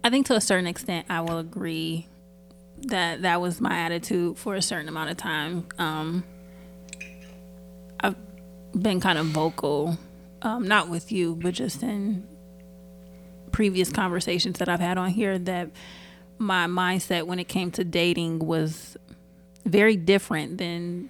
[0.04, 2.08] I think to a certain extent, I will agree
[2.88, 5.68] that that was my attitude for a certain amount of time.
[5.78, 6.26] Um,
[8.02, 8.18] I've
[8.74, 9.98] been kind of vocal,
[10.42, 12.28] um, not with you, but just in
[13.54, 15.70] previous conversations that I've had on here, that
[16.38, 18.98] my mindset when it came to dating was
[19.66, 21.10] very different than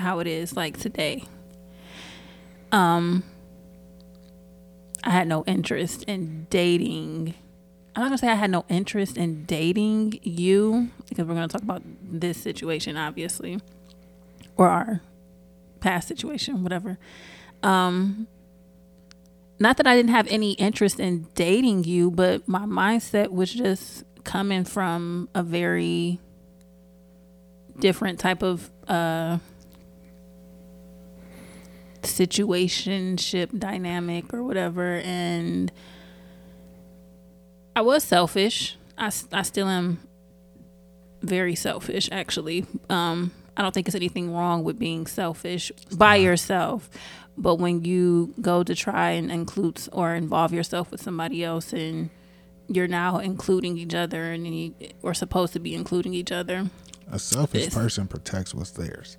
[0.00, 1.24] how it is like today.
[2.72, 3.24] Um,
[5.02, 7.34] I had no interest in dating
[7.94, 11.62] I'm not gonna say I had no interest in dating you because we're gonna talk
[11.62, 13.60] about this situation, obviously,
[14.56, 15.00] or our
[15.80, 16.98] past situation, whatever.
[17.62, 18.28] Um,
[19.58, 24.04] not that I didn't have any interest in dating you, but my mindset was just
[24.22, 26.20] coming from a very
[27.78, 29.38] different type of uh
[32.02, 35.72] situationship dynamic or whatever and
[37.74, 38.76] I was selfish.
[38.98, 40.00] I, I still am
[41.22, 42.66] very selfish, actually.
[42.88, 46.90] Um, I don't think it's anything wrong with being selfish by yourself.
[47.36, 52.10] But when you go to try and include or involve yourself with somebody else and
[52.68, 56.70] you're now including each other and you, or supposed to be including each other.
[57.10, 59.16] A selfish person protects what's theirs.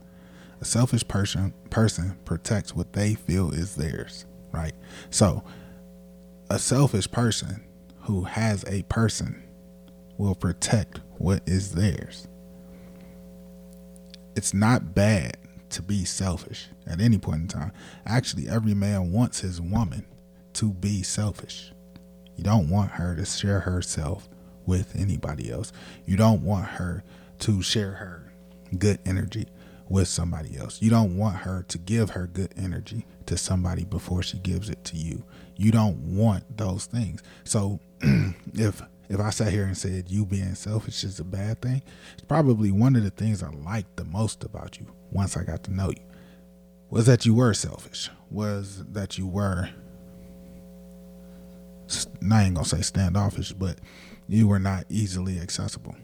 [0.61, 4.75] A selfish person person protects what they feel is theirs, right?
[5.09, 5.43] So,
[6.51, 7.63] a selfish person
[8.01, 9.41] who has a person
[10.17, 12.27] will protect what is theirs.
[14.35, 15.37] It's not bad
[15.71, 17.71] to be selfish at any point in time.
[18.05, 20.05] Actually, every man wants his woman
[20.53, 21.73] to be selfish.
[22.35, 24.29] You don't want her to share herself
[24.67, 25.71] with anybody else.
[26.05, 27.03] You don't want her
[27.39, 28.31] to share her
[28.77, 29.47] good energy
[29.91, 30.81] with somebody else.
[30.81, 34.83] You don't want her to give her good energy to somebody before she gives it
[34.85, 35.23] to you.
[35.57, 37.21] You don't want those things.
[37.43, 37.79] So
[38.53, 41.81] if if I sat here and said you being selfish is a bad thing,
[42.13, 45.63] it's probably one of the things I liked the most about you once I got
[45.65, 46.03] to know you.
[46.89, 48.09] Was that you were selfish.
[48.29, 49.69] Was that you were
[52.31, 53.79] I ain't gonna say standoffish, but
[54.29, 55.95] you were not easily accessible.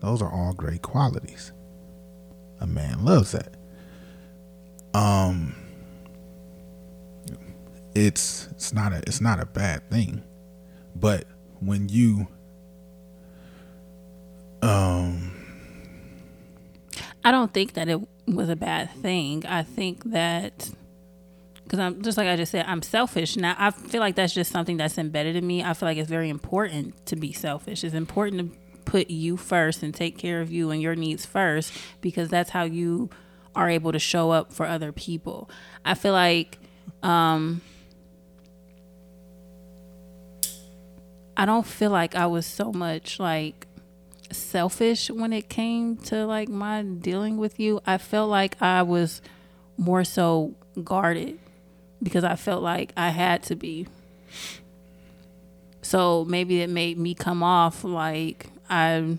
[0.00, 1.52] Those are all great qualities.
[2.60, 3.54] A man loves that.
[4.94, 5.54] Um
[7.94, 10.22] it's it's not a it's not a bad thing.
[10.94, 11.24] But
[11.60, 12.28] when you
[14.62, 15.32] um
[17.24, 19.44] I don't think that it was a bad thing.
[19.46, 20.70] I think that
[21.64, 23.36] because I'm just like I just said, I'm selfish.
[23.36, 25.62] Now I feel like that's just something that's embedded in me.
[25.64, 27.82] I feel like it's very important to be selfish.
[27.82, 31.72] It's important to put you first and take care of you and your needs first
[32.00, 33.10] because that's how you
[33.54, 35.50] are able to show up for other people.
[35.84, 36.58] I feel like
[37.02, 37.60] um
[41.36, 43.66] I don't feel like I was so much like
[44.32, 47.80] selfish when it came to like my dealing with you.
[47.86, 49.20] I felt like I was
[49.76, 51.38] more so guarded
[52.02, 53.86] because I felt like I had to be.
[55.82, 59.18] So maybe it made me come off like I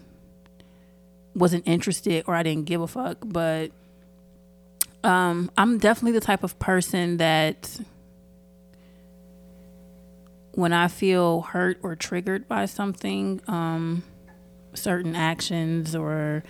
[1.35, 3.71] wasn't interested or I didn't give a fuck, but
[5.03, 7.79] um I'm definitely the type of person that
[10.53, 14.03] when I feel hurt or triggered by something, um
[14.73, 16.43] certain actions or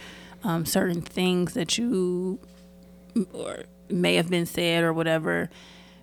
[0.43, 2.39] um, certain things that you
[3.33, 5.49] or may have been said or whatever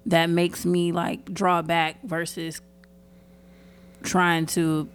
[0.07, 2.61] that makes me like draw back versus
[4.03, 4.89] trying to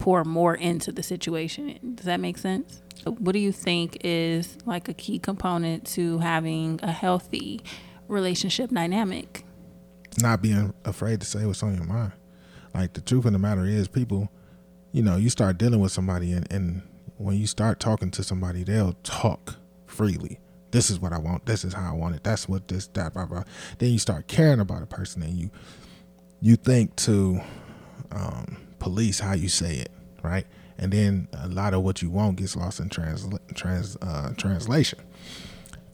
[0.00, 1.94] pour more into the situation.
[1.94, 2.82] Does that make sense?
[3.04, 7.60] What do you think is like a key component to having a healthy
[8.08, 9.44] relationship dynamic?
[10.18, 12.12] not being afraid to say what's on your mind.
[12.74, 14.30] Like the truth of the matter is people,
[14.92, 16.82] you know, you start dealing with somebody and, and
[17.16, 20.38] when you start talking to somebody, they'll talk freely.
[20.70, 21.46] This is what I want.
[21.46, 22.24] This is how I want it.
[22.24, 23.42] That's what this that blah blah.
[23.78, 25.50] Then you start caring about a person and you
[26.40, 27.40] you think to
[28.12, 30.46] um, police how you say it, right?
[30.78, 34.98] And then a lot of what you want gets lost in trans, trans uh, translation.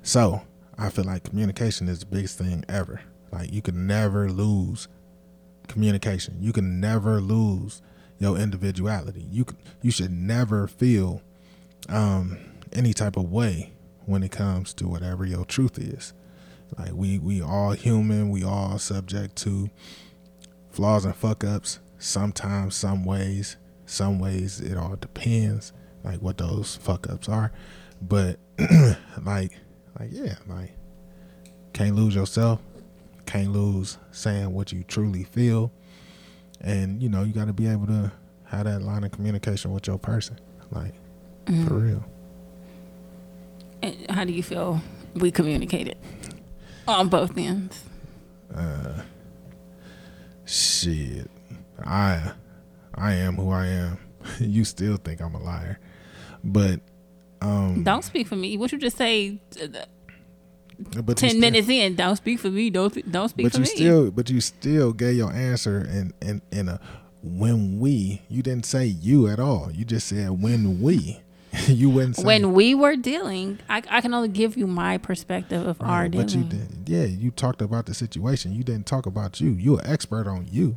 [0.02, 0.42] So
[0.78, 3.02] I feel like communication is the biggest thing ever.
[3.32, 4.88] Like you can never lose
[5.68, 6.36] communication.
[6.40, 7.82] You can never lose
[8.18, 9.26] your individuality.
[9.30, 11.20] You can, you should never feel
[11.88, 12.38] um,
[12.72, 13.72] any type of way
[14.04, 16.12] when it comes to whatever your truth is.
[16.78, 18.30] Like we we all human.
[18.30, 19.70] We all subject to
[20.70, 21.80] flaws and fuck ups.
[22.06, 25.72] Sometimes, some ways, some ways it all depends.
[26.04, 27.50] Like what those fuck ups are,
[28.00, 28.38] but
[29.24, 29.50] like
[29.98, 30.70] like yeah, like
[31.72, 32.60] can't lose yourself.
[33.26, 35.72] Can't lose saying what you truly feel,
[36.60, 38.12] and you know you got to be able to
[38.44, 40.38] have that line of communication with your person,
[40.70, 40.94] like
[41.66, 42.04] for real.
[43.82, 44.80] And how do you feel
[45.14, 45.98] we communicated
[46.86, 47.82] on both ends?
[48.54, 49.02] Uh
[50.44, 51.28] Shit,
[51.84, 52.32] I
[52.94, 53.98] I am who I am.
[54.40, 55.78] you still think I'm a liar,
[56.42, 56.80] but
[57.40, 58.56] um, Don't speak for me.
[58.56, 59.66] What you just say uh,
[61.02, 61.94] but ten still- minutes in?
[61.96, 62.70] Don't speak for me.
[62.70, 63.68] Don't don't speak but for you me.
[63.68, 66.80] still but you still gave your answer in in in a
[67.22, 69.70] when we, you didn't say you at all.
[69.72, 71.20] You just said when we.
[71.68, 75.66] you wouldn't say When we were dealing, I, I can only give you my perspective
[75.66, 76.26] of our Right, dealing.
[76.26, 78.52] but you did, yeah, you talked about the situation.
[78.52, 79.50] You didn't talk about you.
[79.52, 80.76] You're an expert on you.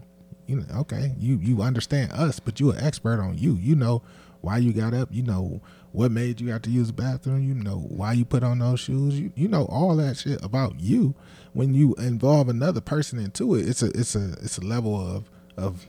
[0.50, 3.54] You know, okay, you you understand us, but you're an expert on you.
[3.54, 4.02] You know
[4.42, 5.10] why you got up.
[5.12, 7.48] You know what made you have to use the bathroom.
[7.48, 9.20] You know why you put on those shoes.
[9.20, 11.14] You you know all that shit about you.
[11.54, 15.30] When you involve another person into it, it's a it's a it's a level of
[15.56, 15.86] of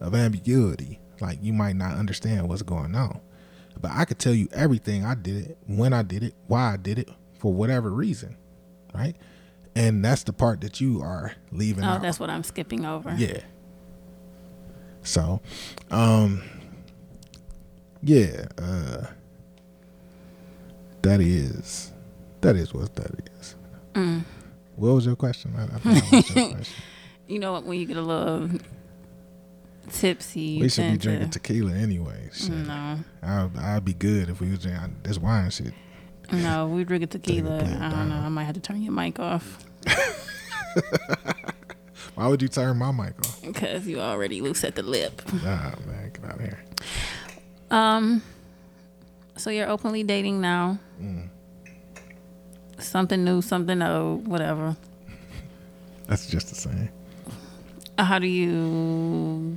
[0.00, 0.98] of ambiguity.
[1.20, 3.20] Like you might not understand what's going on.
[3.80, 6.76] But I could tell you everything I did it, when I did it, why I
[6.78, 8.36] did it, for whatever reason.
[8.92, 9.14] Right?
[9.76, 12.02] And that's the part that you are leaving oh, out.
[12.02, 13.14] that's what I'm skipping over.
[13.16, 13.42] Yeah.
[15.08, 15.40] So,
[15.90, 16.42] um
[18.02, 19.06] yeah, uh
[21.02, 21.92] that is
[22.42, 23.56] that is what that is.
[23.94, 24.24] Mm.
[24.76, 25.54] What was your question?
[25.56, 26.02] I, I your
[26.52, 26.64] question.
[27.26, 27.64] You know what?
[27.64, 28.48] When you get a little
[29.90, 32.28] tipsy, We should be drinking to, tequila anyway.
[32.32, 32.50] Shit.
[32.50, 35.72] No, I'd, I'd be good if we was drinking this wine shit.
[36.30, 37.56] no, we drinking tequila.
[37.58, 38.16] I don't know.
[38.16, 39.64] I might have to turn your mic off
[42.18, 43.40] Why would you turn my mic off?
[43.42, 45.22] because you already loose at the lip.
[45.34, 46.58] Nah, man, get out of here.
[47.70, 48.22] Um,
[49.36, 50.80] so you're openly dating now.
[51.00, 51.28] Mm.
[52.80, 54.76] Something new, something old, whatever.
[56.08, 56.88] That's just the same.
[57.96, 59.56] How do you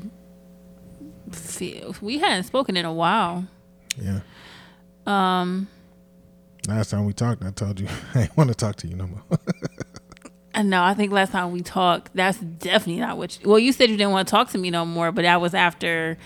[1.32, 1.95] feel?
[2.00, 3.47] We hadn't spoken in a while.
[4.00, 4.19] Yeah.
[5.08, 5.67] Um,
[6.67, 9.24] Last time we talked, I told you I want to talk to you no more.
[10.69, 10.84] Know.
[10.84, 13.41] I think last time we talked, that's definitely not what.
[13.41, 15.41] You, well, you said you didn't want to talk to me no more, but that
[15.41, 16.17] was after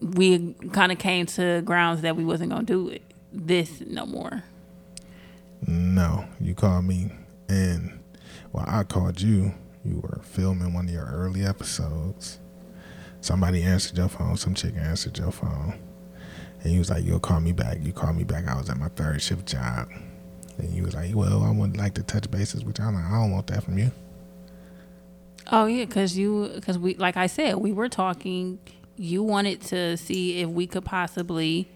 [0.00, 4.42] we kind of came to grounds that we wasn't gonna do it this no more.
[5.66, 7.10] no, you called me,
[7.48, 7.98] and
[8.52, 9.54] well, I called you.
[9.84, 12.38] You were filming one of your early episodes.
[13.20, 14.36] Somebody answered your phone.
[14.36, 15.78] Some chick answered your phone,
[16.62, 18.46] and you was like, "You'll call me back." You called me back.
[18.46, 19.88] I was at my third shift job,
[20.58, 23.04] and you was like, "Well, I wouldn't like to touch bases with you." I'm like,
[23.04, 23.90] "I don't want that from you."
[25.50, 28.58] Oh yeah, because you because we like I said we were talking.
[28.96, 31.68] You wanted to see if we could possibly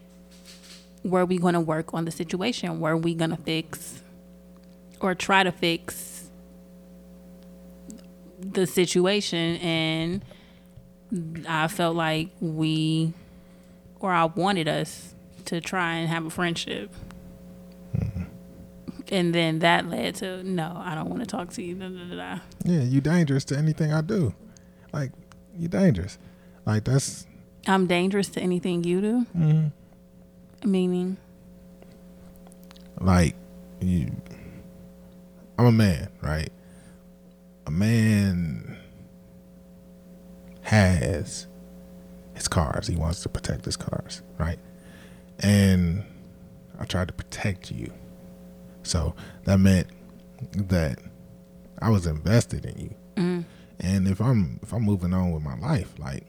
[1.05, 2.81] were we going to work on the situation?
[2.81, 4.01] Were we going to fix
[5.01, 6.31] or try to fix
[8.41, 9.57] the situation?
[9.57, 10.25] And
[11.49, 13.13] I felt like we
[14.01, 15.15] or I wanted us
[15.47, 16.95] to try and have a friendship.
[19.11, 21.75] And then that led to no, I don't want to talk to you.
[21.75, 22.39] Da, da, da.
[22.65, 24.35] Yeah, you dangerous to anything I do.
[24.93, 25.13] Like,
[25.57, 26.19] you dangerous.
[26.67, 27.27] Like that's
[27.67, 29.27] I'm dangerous to anything you do.
[29.37, 29.73] mm,
[30.65, 31.17] Meaning,
[33.01, 33.35] like
[33.81, 34.13] you.
[35.59, 36.51] I'm a man, right?
[37.67, 38.77] A man
[40.63, 41.47] has
[42.35, 42.87] his cars.
[42.87, 44.59] He wants to protect his cars, right?
[45.41, 46.05] And
[46.79, 47.93] I tried to protect you.
[48.89, 49.87] So that meant
[50.69, 50.99] that
[51.83, 52.95] I was invested in you.
[53.17, 53.45] mm,
[53.81, 56.25] And if I'm if I'm moving on with my life, like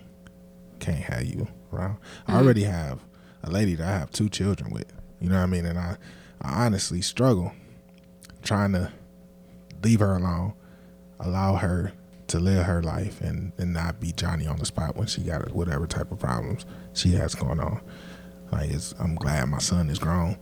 [0.80, 1.98] can't have you around.
[2.28, 2.36] I Mhm.
[2.44, 3.00] already have
[3.44, 4.92] a lady that I have two children with.
[5.22, 5.66] You know what I mean?
[5.66, 5.96] And I,
[6.42, 7.54] I honestly struggle
[8.42, 8.92] trying to
[9.82, 10.54] leave her alone,
[11.20, 11.94] allow her
[12.28, 15.52] to live her life and, and not be Johnny on the spot when she got
[15.54, 17.80] whatever type of problems she has going on.
[18.52, 20.38] Like it's I'm glad my son is grown.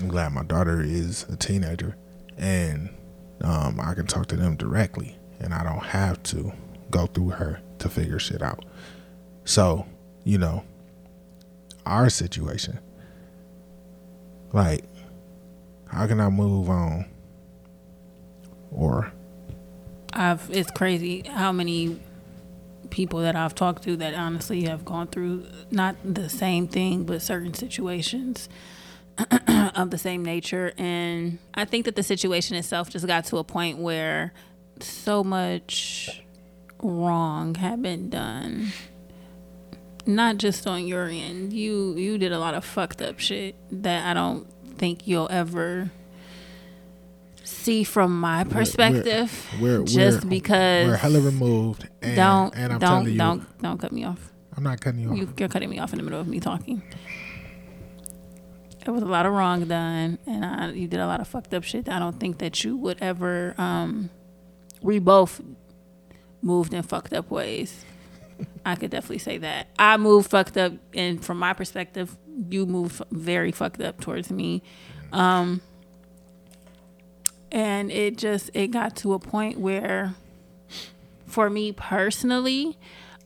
[0.00, 1.96] I'm glad my daughter is a teenager
[2.36, 2.90] and
[3.42, 6.52] um, I can talk to them directly and I don't have to
[6.90, 8.64] go through her to figure shit out.
[9.44, 9.86] So,
[10.24, 10.64] you know,
[11.84, 12.78] our situation,
[14.52, 14.84] like,
[15.88, 17.06] how can I move on?
[18.70, 19.12] Or,
[20.12, 22.00] I've it's crazy how many
[22.90, 27.22] people that I've talked to that honestly have gone through not the same thing, but
[27.22, 28.48] certain situations
[29.78, 30.72] of the same nature.
[30.76, 34.32] And I think that the situation itself just got to a point where
[34.80, 36.22] so much
[36.82, 38.72] wrong had been done.
[40.04, 41.52] Not just on your end.
[41.52, 45.90] You you did a lot of fucked up shit that I don't think you'll ever
[47.44, 49.46] see from my We're- perspective.
[49.60, 51.88] we're, just we're, because we're hella removed.
[52.02, 54.32] And, don't and I'm don't telling you, don't don't cut me off.
[54.56, 55.16] I'm not cutting you off.
[55.18, 56.82] You, you're cutting me off in the middle of me talking.
[58.88, 61.52] There was a lot of wrong done, and I, you did a lot of fucked
[61.52, 61.84] up shit.
[61.84, 63.54] that I don't think that you would ever.
[63.58, 64.08] Um,
[64.80, 65.42] we both
[66.40, 67.84] moved in fucked up ways.
[68.64, 72.16] I could definitely say that I moved fucked up, and from my perspective,
[72.48, 74.62] you moved very fucked up towards me.
[75.12, 75.60] Um,
[77.52, 80.14] and it just it got to a point where,
[81.26, 82.78] for me personally,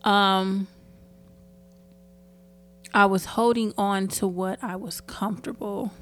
[0.03, 0.67] Um,
[2.95, 5.93] I was holding on to what I was comfortable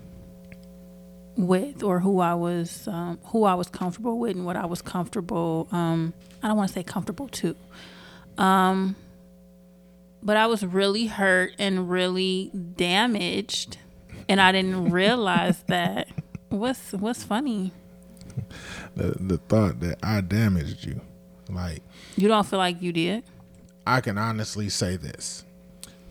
[1.36, 4.82] with, or who I was, um, who I was comfortable with, and what I was
[4.82, 5.68] comfortable.
[5.70, 6.12] Um,
[6.42, 7.54] I don't want to say comfortable to.
[8.38, 8.96] Um,
[10.22, 13.78] but I was really hurt and really damaged,
[14.28, 16.08] and I didn't realize that.
[16.48, 17.72] What's What's funny?
[18.96, 21.00] The the thought that I damaged you,
[21.48, 21.82] like
[22.16, 23.22] You don't feel like you did.
[23.86, 25.44] I can honestly say this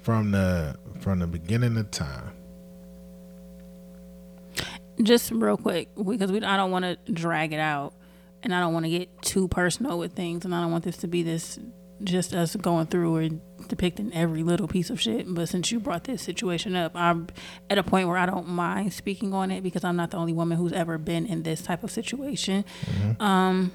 [0.09, 2.31] from the from the beginning of time.
[5.03, 7.93] just real quick because we I don't want to drag it out
[8.41, 10.97] and I don't want to get too personal with things and I don't want this
[10.97, 11.59] to be this
[12.03, 16.05] just us going through and depicting every little piece of shit but since you brought
[16.05, 17.27] this situation up I'm
[17.69, 20.33] at a point where I don't mind speaking on it because I'm not the only
[20.33, 22.65] woman who's ever been in this type of situation
[23.19, 23.71] um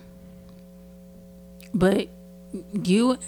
[1.73, 2.09] but
[2.83, 3.19] you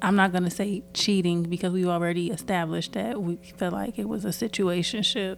[0.00, 4.24] I'm not gonna say cheating because we've already established that we felt like it was
[4.24, 5.36] a situationship,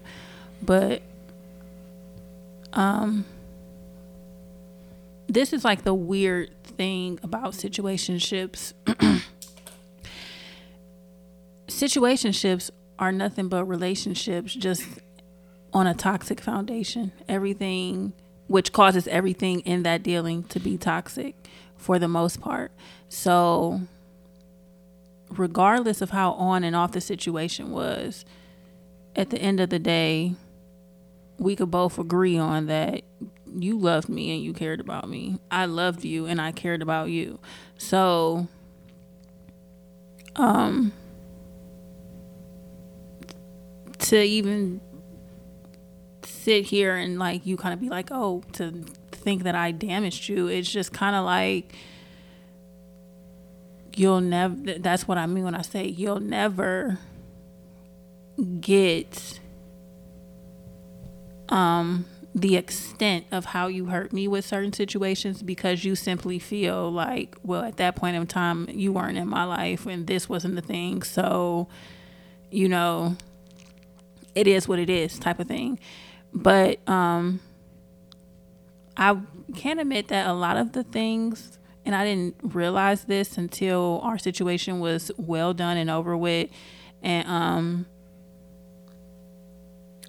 [0.62, 1.02] but
[2.72, 3.24] um,
[5.28, 8.74] this is like the weird thing about situationships.
[11.68, 14.84] situationships are nothing but relationships, just
[15.72, 17.12] on a toxic foundation.
[17.28, 18.12] Everything,
[18.48, 21.34] which causes everything in that dealing to be toxic
[21.76, 22.72] for the most part.
[23.08, 23.80] So
[25.30, 28.24] regardless of how on and off the situation was,
[29.16, 30.34] at the end of the day,
[31.38, 33.02] we could both agree on that
[33.58, 35.38] you loved me and you cared about me.
[35.50, 37.40] I loved you and I cared about you.
[37.78, 38.46] So,
[40.36, 40.92] um,
[43.98, 44.80] to even
[46.22, 50.28] sit here and like you kind of be like, oh, to think that I damaged
[50.28, 51.74] you, it's just kind of like,
[53.97, 56.99] you'll never that's what i mean when i say you'll never
[58.61, 59.41] get
[61.49, 66.91] um the extent of how you hurt me with certain situations because you simply feel
[66.91, 70.55] like well at that point in time you weren't in my life and this wasn't
[70.55, 71.03] the thing.
[71.03, 71.68] So
[72.51, 73.16] you know
[74.34, 75.78] it is what it is type of thing.
[76.32, 77.41] But um
[78.97, 79.16] i
[79.55, 84.18] can't admit that a lot of the things and I didn't realize this until our
[84.18, 86.50] situation was well done and over with.
[87.02, 87.86] And um,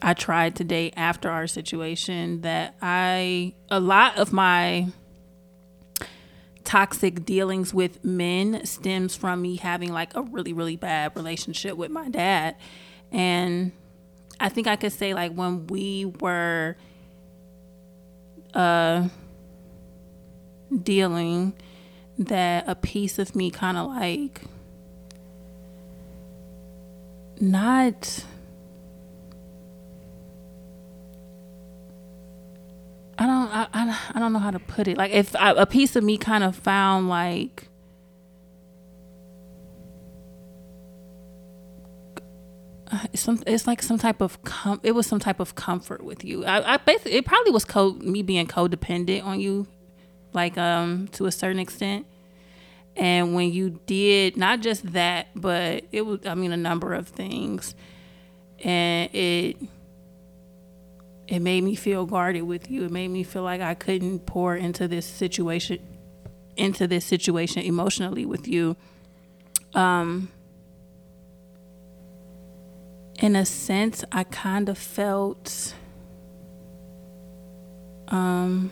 [0.02, 4.88] I tried to date after our situation that I, a lot of my
[6.64, 11.92] toxic dealings with men stems from me having like a really, really bad relationship with
[11.92, 12.56] my dad.
[13.12, 13.72] And
[14.40, 16.76] I think I could say, like, when we were,
[18.54, 19.08] uh,
[20.84, 21.54] dealing
[22.18, 24.42] that a piece of me kind of like
[27.40, 28.24] not
[33.18, 35.66] I don't I, I, I don't know how to put it like if I, a
[35.66, 37.68] piece of me kind of found like
[43.14, 46.24] it's some it's like some type of com- it was some type of comfort with
[46.24, 46.46] you.
[46.46, 49.68] I, I basically it probably was co me being codependent on you,
[50.34, 52.06] like um to a certain extent.
[52.96, 57.08] And when you did not just that, but it was I mean a number of
[57.08, 57.76] things,
[58.64, 59.58] and it
[61.28, 62.84] it made me feel guarded with you.
[62.84, 65.80] It made me feel like I couldn't pour into this situation
[66.58, 68.76] into this situation emotionally with you.
[69.74, 70.30] Um
[73.22, 75.76] in a sense, I kind of felt
[78.08, 78.72] um,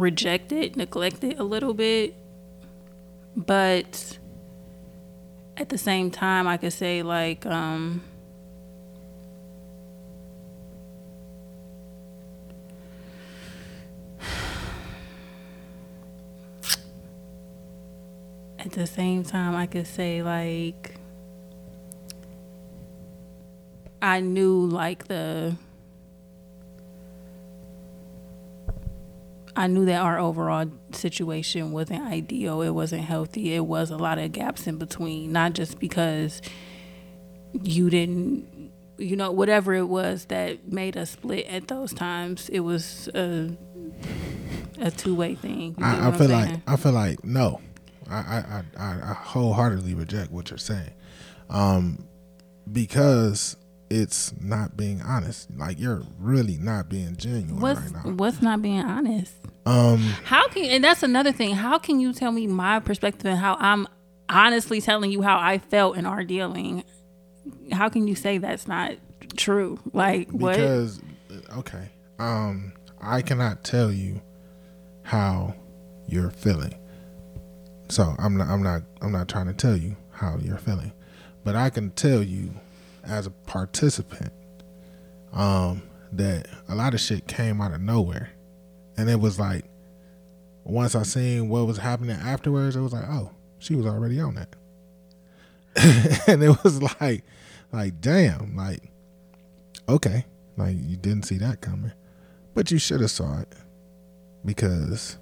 [0.00, 2.14] rejected, neglected a little bit.
[3.36, 4.18] But
[5.56, 8.02] at the same time, I could say, like, um,
[18.58, 20.96] at the same time, I could say, like,
[24.02, 25.56] I knew like the
[29.60, 32.62] I knew that our overall situation wasn't ideal.
[32.62, 33.52] It wasn't healthy.
[33.52, 36.40] It was a lot of gaps in between, not just because
[37.62, 42.48] you didn't you know whatever it was that made us split at those times.
[42.48, 43.54] It was a
[44.80, 45.74] a two-way thing.
[45.76, 46.60] You I, I feel like?
[46.66, 47.60] I feel like no,
[48.08, 50.92] I I, I I wholeheartedly reject what you're saying,
[51.50, 52.06] um,
[52.72, 53.58] because
[53.90, 55.50] it's not being honest.
[55.54, 58.12] Like you're really not being genuine what's right now.
[58.12, 59.34] what's not being honest?
[60.24, 61.54] How can and that's another thing.
[61.54, 63.86] How can you tell me my perspective and how I'm
[64.28, 66.84] honestly telling you how I felt in our dealing?
[67.72, 68.92] How can you say that's not
[69.36, 69.78] true?
[69.92, 70.54] Like what?
[70.56, 71.00] because
[71.56, 74.20] okay um i cannot tell you
[75.02, 75.54] how
[76.08, 76.74] you're feeling
[77.88, 80.92] so i'm not i'm not i'm not trying to tell you how you're feeling
[81.44, 82.50] but i can tell you
[83.04, 84.32] as a participant
[85.32, 88.30] um that a lot of shit came out of nowhere
[89.00, 89.64] and it was like
[90.64, 94.34] once i seen what was happening afterwards it was like oh she was already on
[94.34, 94.54] that
[96.28, 97.24] and it was like
[97.72, 98.90] like damn like
[99.90, 100.24] okay,
[100.56, 101.92] like you didn't see that coming,
[102.54, 103.52] but you should have saw it
[104.44, 105.18] because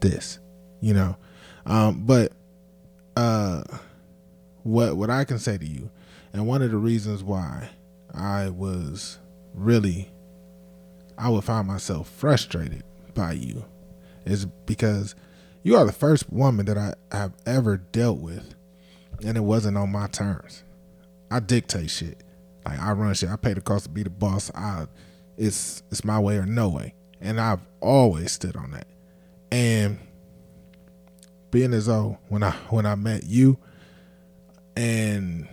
[0.00, 0.38] this,
[0.80, 1.16] you know.
[1.66, 2.32] Um, but
[3.16, 3.62] uh,
[4.62, 5.90] what what I can say to you,
[6.32, 7.68] and one of the reasons why
[8.14, 9.18] I was
[9.54, 10.10] really,
[11.18, 13.64] I would find myself frustrated by you,
[14.24, 15.14] is because
[15.62, 18.54] you are the first woman that I have ever dealt with,
[19.24, 20.62] and it wasn't on my terms.
[21.30, 22.22] I dictate shit.
[22.64, 23.30] Like I run shit.
[23.30, 24.50] I pay the cost to be the boss.
[24.54, 24.86] I
[25.36, 26.94] it's it's my way or no way.
[27.20, 28.86] And I've always stood on that.
[29.50, 29.98] And
[31.50, 33.58] being as though when I when I met you
[34.76, 35.48] and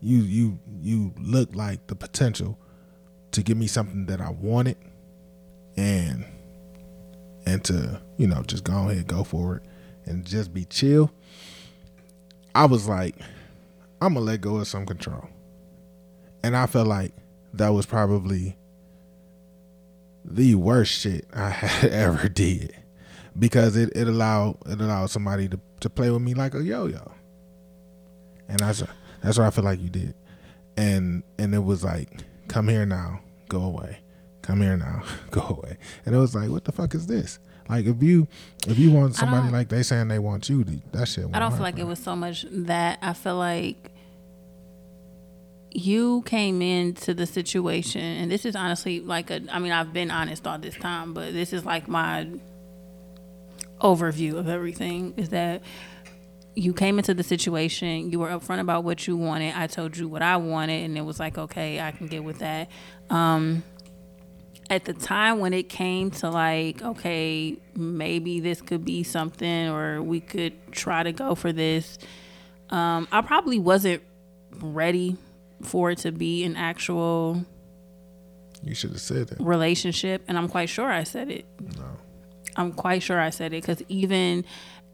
[0.00, 2.58] you you you looked like the potential
[3.34, 4.76] to give me something that I wanted
[5.76, 6.24] and
[7.46, 9.62] and to, you know, just go ahead, go for it
[10.06, 11.12] and just be chill.
[12.54, 13.16] I was like,
[14.00, 15.28] I'm gonna let go of some control.
[16.42, 17.12] And I felt like
[17.54, 18.56] that was probably
[20.24, 22.74] the worst shit I had ever did
[23.38, 26.86] because it, it allowed it allowed somebody to, to play with me like a yo
[26.86, 27.12] yo,
[28.48, 28.82] and that's
[29.22, 30.14] that's what I feel like you did,
[30.76, 33.98] and and it was like come here now, go away,
[34.42, 37.38] come here now, go away, and it was like what the fuck is this?
[37.68, 38.28] Like if you
[38.66, 41.26] if you want somebody like they saying they want you, that shit.
[41.32, 42.98] I don't feel like it was so much that.
[43.00, 43.90] I feel like
[45.70, 49.40] you came into the situation, and this is honestly like a.
[49.50, 52.28] I mean, I've been honest all this time, but this is like my
[53.80, 55.14] overview of everything.
[55.16, 55.62] Is that
[56.56, 59.54] you came into the situation, you were upfront about what you wanted.
[59.56, 62.38] I told you what I wanted, and it was like, okay, I can get with
[62.38, 62.70] that.
[63.10, 63.64] Um,
[64.70, 70.00] at the time when it came to like, okay, maybe this could be something, or
[70.02, 71.98] we could try to go for this,
[72.70, 74.02] um, I probably wasn't
[74.60, 75.16] ready
[75.62, 77.44] for it to be an actual
[78.62, 79.40] You should have said that.
[79.40, 81.46] relationship, and I'm quite sure I said it.
[81.76, 81.84] No.
[82.56, 84.44] I'm quite sure I said it because even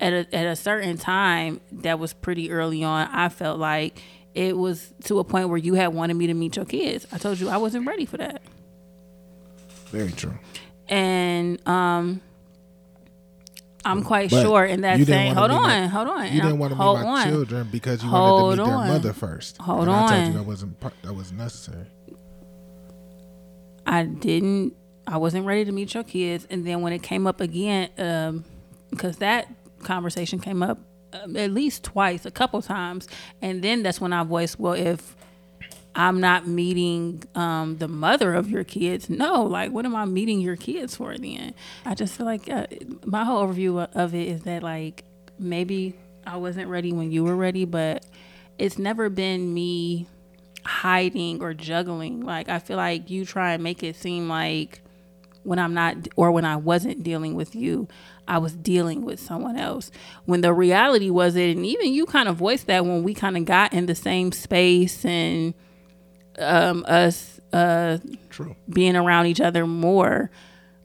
[0.01, 4.03] at a, at a certain time that was pretty early on, I felt like
[4.35, 7.07] it was to a point where you had wanted me to meet your kids.
[7.13, 8.41] I told you I wasn't ready for that,
[9.91, 10.35] Very true.
[10.89, 12.21] and um,
[13.85, 15.35] I'm quite But sure in that saying.
[15.35, 16.33] Hold on, my- hold on.
[16.33, 17.29] You didn't want to meet my on.
[17.29, 18.87] children because you Hold wanted to meet on.
[18.87, 19.57] their mother first.
[19.59, 21.87] Hold and I told you that wasn't that wasn't necessary.
[23.87, 24.75] I didn't.
[25.07, 28.45] I wasn't ready to meet your kids, and then when it came up again, um,
[28.91, 29.49] because that
[29.83, 30.79] conversation came up
[31.13, 33.09] um, at least twice, a couple times,
[33.43, 35.17] and then that's when I voiced, well, if
[35.95, 40.41] I'm not meeting um, the mother of your kids, no, like what am I meeting
[40.41, 41.17] your kids for?
[41.17, 41.55] Then
[41.85, 42.67] I just feel like uh,
[43.05, 45.05] my whole overview of it is that like
[45.39, 45.95] maybe
[46.27, 48.07] I wasn't ready when you were ready, but
[48.59, 50.07] it's never been me
[50.65, 52.21] hiding or juggling.
[52.21, 54.83] Like I feel like you try and make it seem like
[55.43, 57.89] when I'm not or when I wasn't dealing with you,
[58.31, 59.91] I was dealing with someone else.
[60.25, 63.37] When the reality was it, and even you kind of voiced that when we kind
[63.37, 65.53] of got in the same space and
[66.39, 67.99] um, us uh,
[68.31, 68.55] True.
[68.69, 70.31] being around each other more.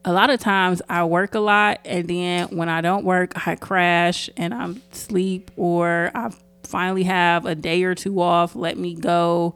[0.03, 3.55] A lot of times I work a lot, and then when I don't work, I
[3.55, 6.31] crash and I'm sleep, or I
[6.63, 8.55] finally have a day or two off.
[8.55, 9.53] Let me go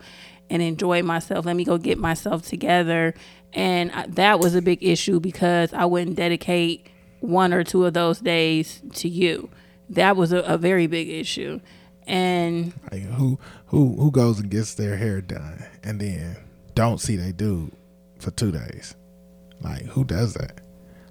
[0.47, 1.45] and enjoy myself.
[1.45, 3.15] Let me go get myself together.
[3.51, 6.87] And that was a big issue because I wouldn't dedicate
[7.19, 9.49] one or two of those days to you.
[9.89, 11.59] That was a, a very big issue.
[12.07, 16.37] And Like who who who goes and gets their hair done and then
[16.73, 17.71] don't see they dude
[18.19, 18.95] for two days?
[19.61, 20.61] Like who does that?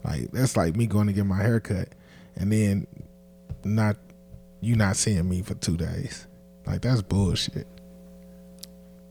[0.05, 1.91] Like that's like me going to get my hair cut
[2.37, 2.87] and then
[3.65, 3.97] not
[4.61, 6.27] you not seeing me for two days.
[6.67, 7.67] Like that's bullshit.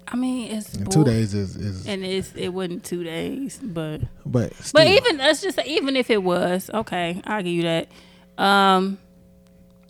[0.10, 4.02] I mean, it's bull- two days is is and it's it wasn't two days, but
[4.26, 7.90] but But even let's just say, even if it was okay, I'll give you that.
[8.38, 8.98] Um,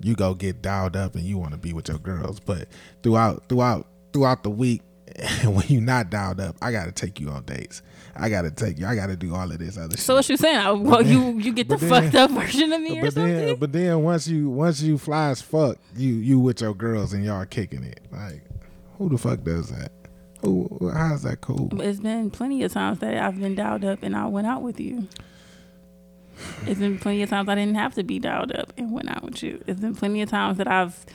[0.01, 2.67] you go get dialed up and you want to be with your girls, but
[3.03, 4.81] throughout throughout throughout the week
[5.43, 7.81] when you're not dialed up, I gotta take you on dates.
[8.15, 8.85] I gotta take you.
[8.87, 9.99] I gotta do all of this other shit.
[9.99, 10.57] So what you saying?
[10.57, 13.35] I- Well, you you get the then- fucked up version of me or But something?
[13.35, 17.13] then, but then once you once you fly as fuck, you you with your girls
[17.13, 17.99] and y'all kicking it.
[18.11, 18.43] Like,
[18.97, 19.91] who the fuck does that?
[20.47, 20.91] Who?
[20.93, 21.81] How's that cool?
[21.81, 24.79] It's been plenty of times that I've been dialed up and I went out with
[24.79, 25.09] you.
[26.65, 29.23] It's been plenty of times I didn't have to be dialed up and went out
[29.23, 29.61] with you.
[29.67, 31.05] It's been plenty of times that I've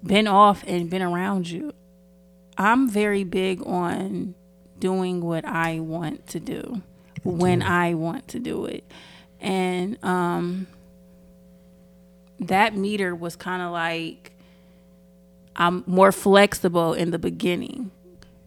[0.00, 1.72] been off and been around you.
[2.56, 4.36] I'm very big on
[4.78, 6.82] doing what I want to do
[7.24, 8.84] when I want to do it.
[9.40, 10.68] And um
[12.38, 14.31] that meter was kind of like
[15.56, 17.90] I'm more flexible in the beginning.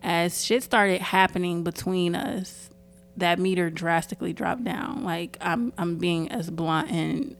[0.01, 2.69] As shit started happening between us,
[3.17, 5.03] that meter drastically dropped down.
[5.03, 7.35] Like I'm I'm being as blunt and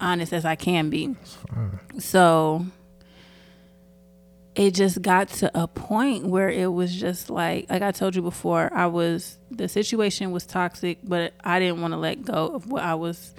[0.00, 1.16] honest as I can be.
[1.98, 2.66] So
[4.54, 8.22] it just got to a point where it was just like like I told you
[8.22, 12.70] before, I was the situation was toxic, but I didn't want to let go of
[12.70, 13.34] what I was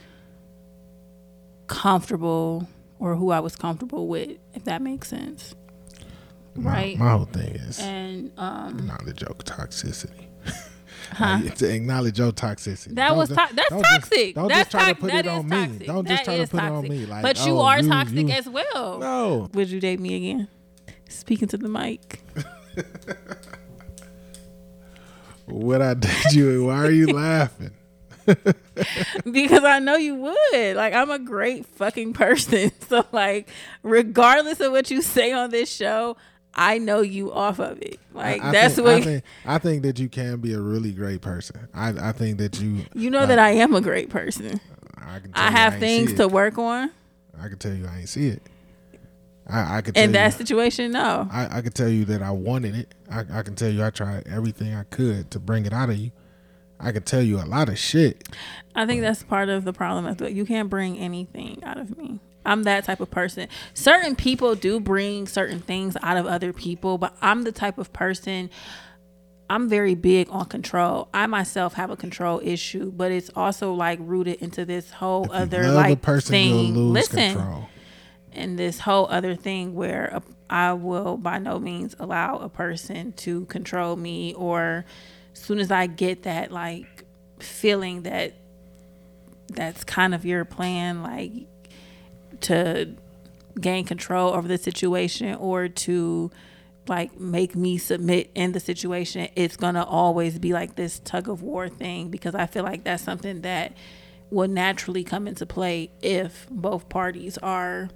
[1.68, 2.68] comfortable
[3.00, 5.56] or who I was comfortable with, if that makes sense.
[6.56, 6.98] My- Right.
[6.98, 10.26] My, whole thing is And um acknowledge your toxicity.
[11.20, 12.94] Like, to acknowledge your toxicity.
[12.96, 14.36] That Don't was to- that's don't just- toxic.
[14.36, 15.86] don't that's just try to put it on is me.
[15.88, 17.06] Don't just That try to put it on me.
[17.08, 19.00] Like, but you oh, are you- toxic you- as well.
[19.00, 19.50] No.
[19.54, 20.48] Would you date me again?
[21.08, 22.22] Speaking to the mic.
[25.46, 26.66] What I did you?
[26.66, 27.72] Why are you laughing?
[29.32, 30.76] because I know you would.
[30.76, 32.72] Like I'm a great fucking person.
[32.90, 33.48] So like
[33.84, 36.18] regardless of what you say on this show,
[36.56, 38.00] I know you off of it.
[38.14, 39.24] Like I that's think, what I think.
[39.46, 41.68] I think that you can be a really great person.
[41.72, 42.86] I, I think that you.
[42.96, 44.60] you know that I am a great person.
[44.98, 46.90] I, can tell I have things to work on.
[47.40, 48.42] I can tell you I ain't see it.
[49.48, 51.28] I, I could tell In that you, situation, no.
[51.32, 52.94] I, I could tell you that I wanted it.
[53.10, 55.98] I, I can tell you I tried everything I could to bring it out of
[55.98, 56.12] you.
[56.80, 58.28] I can tell you a lot of shit.
[58.76, 60.06] I think that's part of the problem.
[60.08, 60.30] as well.
[60.30, 62.20] You can't bring anything out of me.
[62.46, 63.48] I'm that type of person.
[63.74, 67.92] Certain people do bring certain things out of other people, but I'm the type of
[67.92, 68.50] person.
[69.50, 71.10] I'm very big on control.
[71.14, 75.32] I myself have a control issue, but it's also like rooted into this whole If
[75.32, 76.94] other like a person, thing.
[76.94, 77.70] Listen, control.
[78.32, 83.46] and this whole other thing where I will by no means allow a person to
[83.46, 84.86] control me or
[85.42, 87.04] soon as I get that like
[87.40, 88.34] feeling that
[89.48, 91.32] that's kind of your plan like
[92.42, 92.96] to
[93.60, 96.32] gain control over the situation or to
[96.88, 101.30] like make me submit in the situation it's going to always be like this tug
[101.30, 103.74] of war thing because I feel like that's something that
[104.30, 107.90] will naturally come into play if both parties are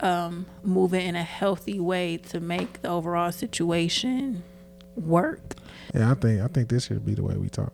[0.00, 4.42] um, moving in a healthy way to make the overall situation
[4.96, 5.54] work.
[5.94, 7.72] Yeah, I think I think this should be the way we talk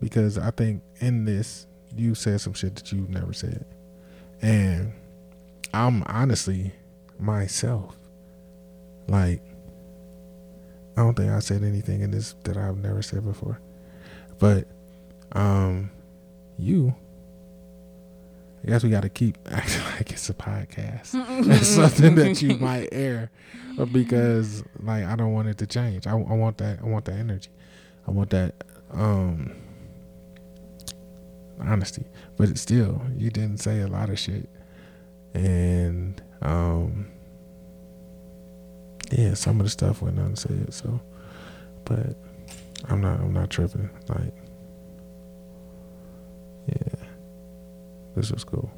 [0.00, 3.64] because I think in this you said some shit that you never said,
[4.40, 4.92] and
[5.74, 6.72] I'm honestly
[7.18, 7.96] myself.
[9.08, 9.42] Like,
[10.96, 13.60] I don't think I said anything in this that I've never said before,
[14.38, 14.66] but
[15.32, 15.90] um,
[16.58, 16.94] you.
[18.64, 21.14] I guess we got to keep acting like it's a podcast.
[21.48, 23.30] it's something that you might air,
[23.92, 26.06] because like I don't want it to change.
[26.06, 26.80] I, I want that.
[26.80, 27.50] I want that energy.
[28.06, 29.52] I want that um
[31.60, 32.04] honesty.
[32.36, 34.48] But it's still, you didn't say a lot of shit,
[35.34, 37.06] and um
[39.12, 40.72] yeah, some of the stuff went unsaid.
[40.72, 41.00] So,
[41.84, 42.16] but
[42.88, 43.20] I'm not.
[43.20, 43.90] I'm not tripping.
[44.08, 44.34] Like,
[48.14, 48.70] this was cool.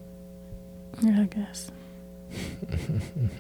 [1.02, 1.70] Yeah, I guess.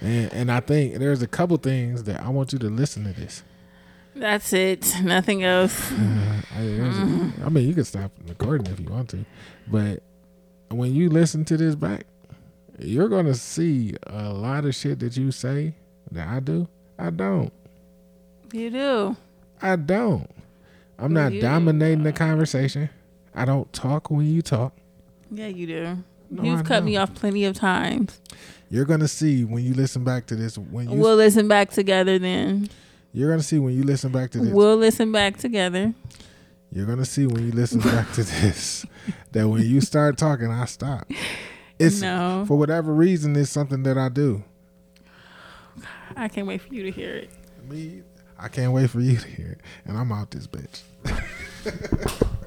[0.00, 3.12] And, and I think there's a couple things that I want you to listen to
[3.12, 3.42] this.
[4.14, 4.94] That's it.
[5.02, 5.90] Nothing else.
[5.92, 7.44] I, a- mm-hmm.
[7.44, 9.24] I mean, you can stop recording if you want to,
[9.66, 10.02] but
[10.68, 12.06] when you listen to this back,
[12.78, 15.74] you're gonna see a lot of shit that you say
[16.10, 16.68] that I do.
[16.98, 17.52] I don't.
[18.52, 19.16] You do.
[19.62, 20.28] I don't.
[20.98, 22.90] I'm not dominating the conversation.
[23.34, 24.74] I don't talk when you talk.
[25.30, 25.98] Yeah, you do.
[26.30, 27.02] No, You've I cut me don't.
[27.02, 28.20] off plenty of times.
[28.70, 30.56] You're gonna see when you listen back to this.
[30.56, 32.68] When you we'll listen back together then.
[33.12, 34.52] you're gonna see when you listen back to this.
[34.52, 35.94] We'll listen back together.
[36.72, 38.84] You're gonna see when you listen back to this
[39.32, 41.08] that when you start talking, I stop.
[41.78, 42.44] It's No.
[42.48, 43.36] for whatever reason.
[43.36, 44.42] It's something that I do.
[46.16, 47.30] I can't wait for you to hear it.
[47.68, 48.02] Me,
[48.38, 50.82] I can't wait for you to hear it, and I'm out this bitch.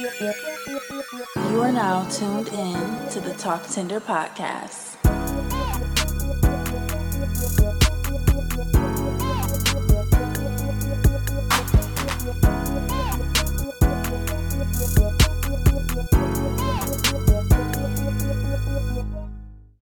[0.00, 4.96] You are now tuned in to the TlkTender podcast.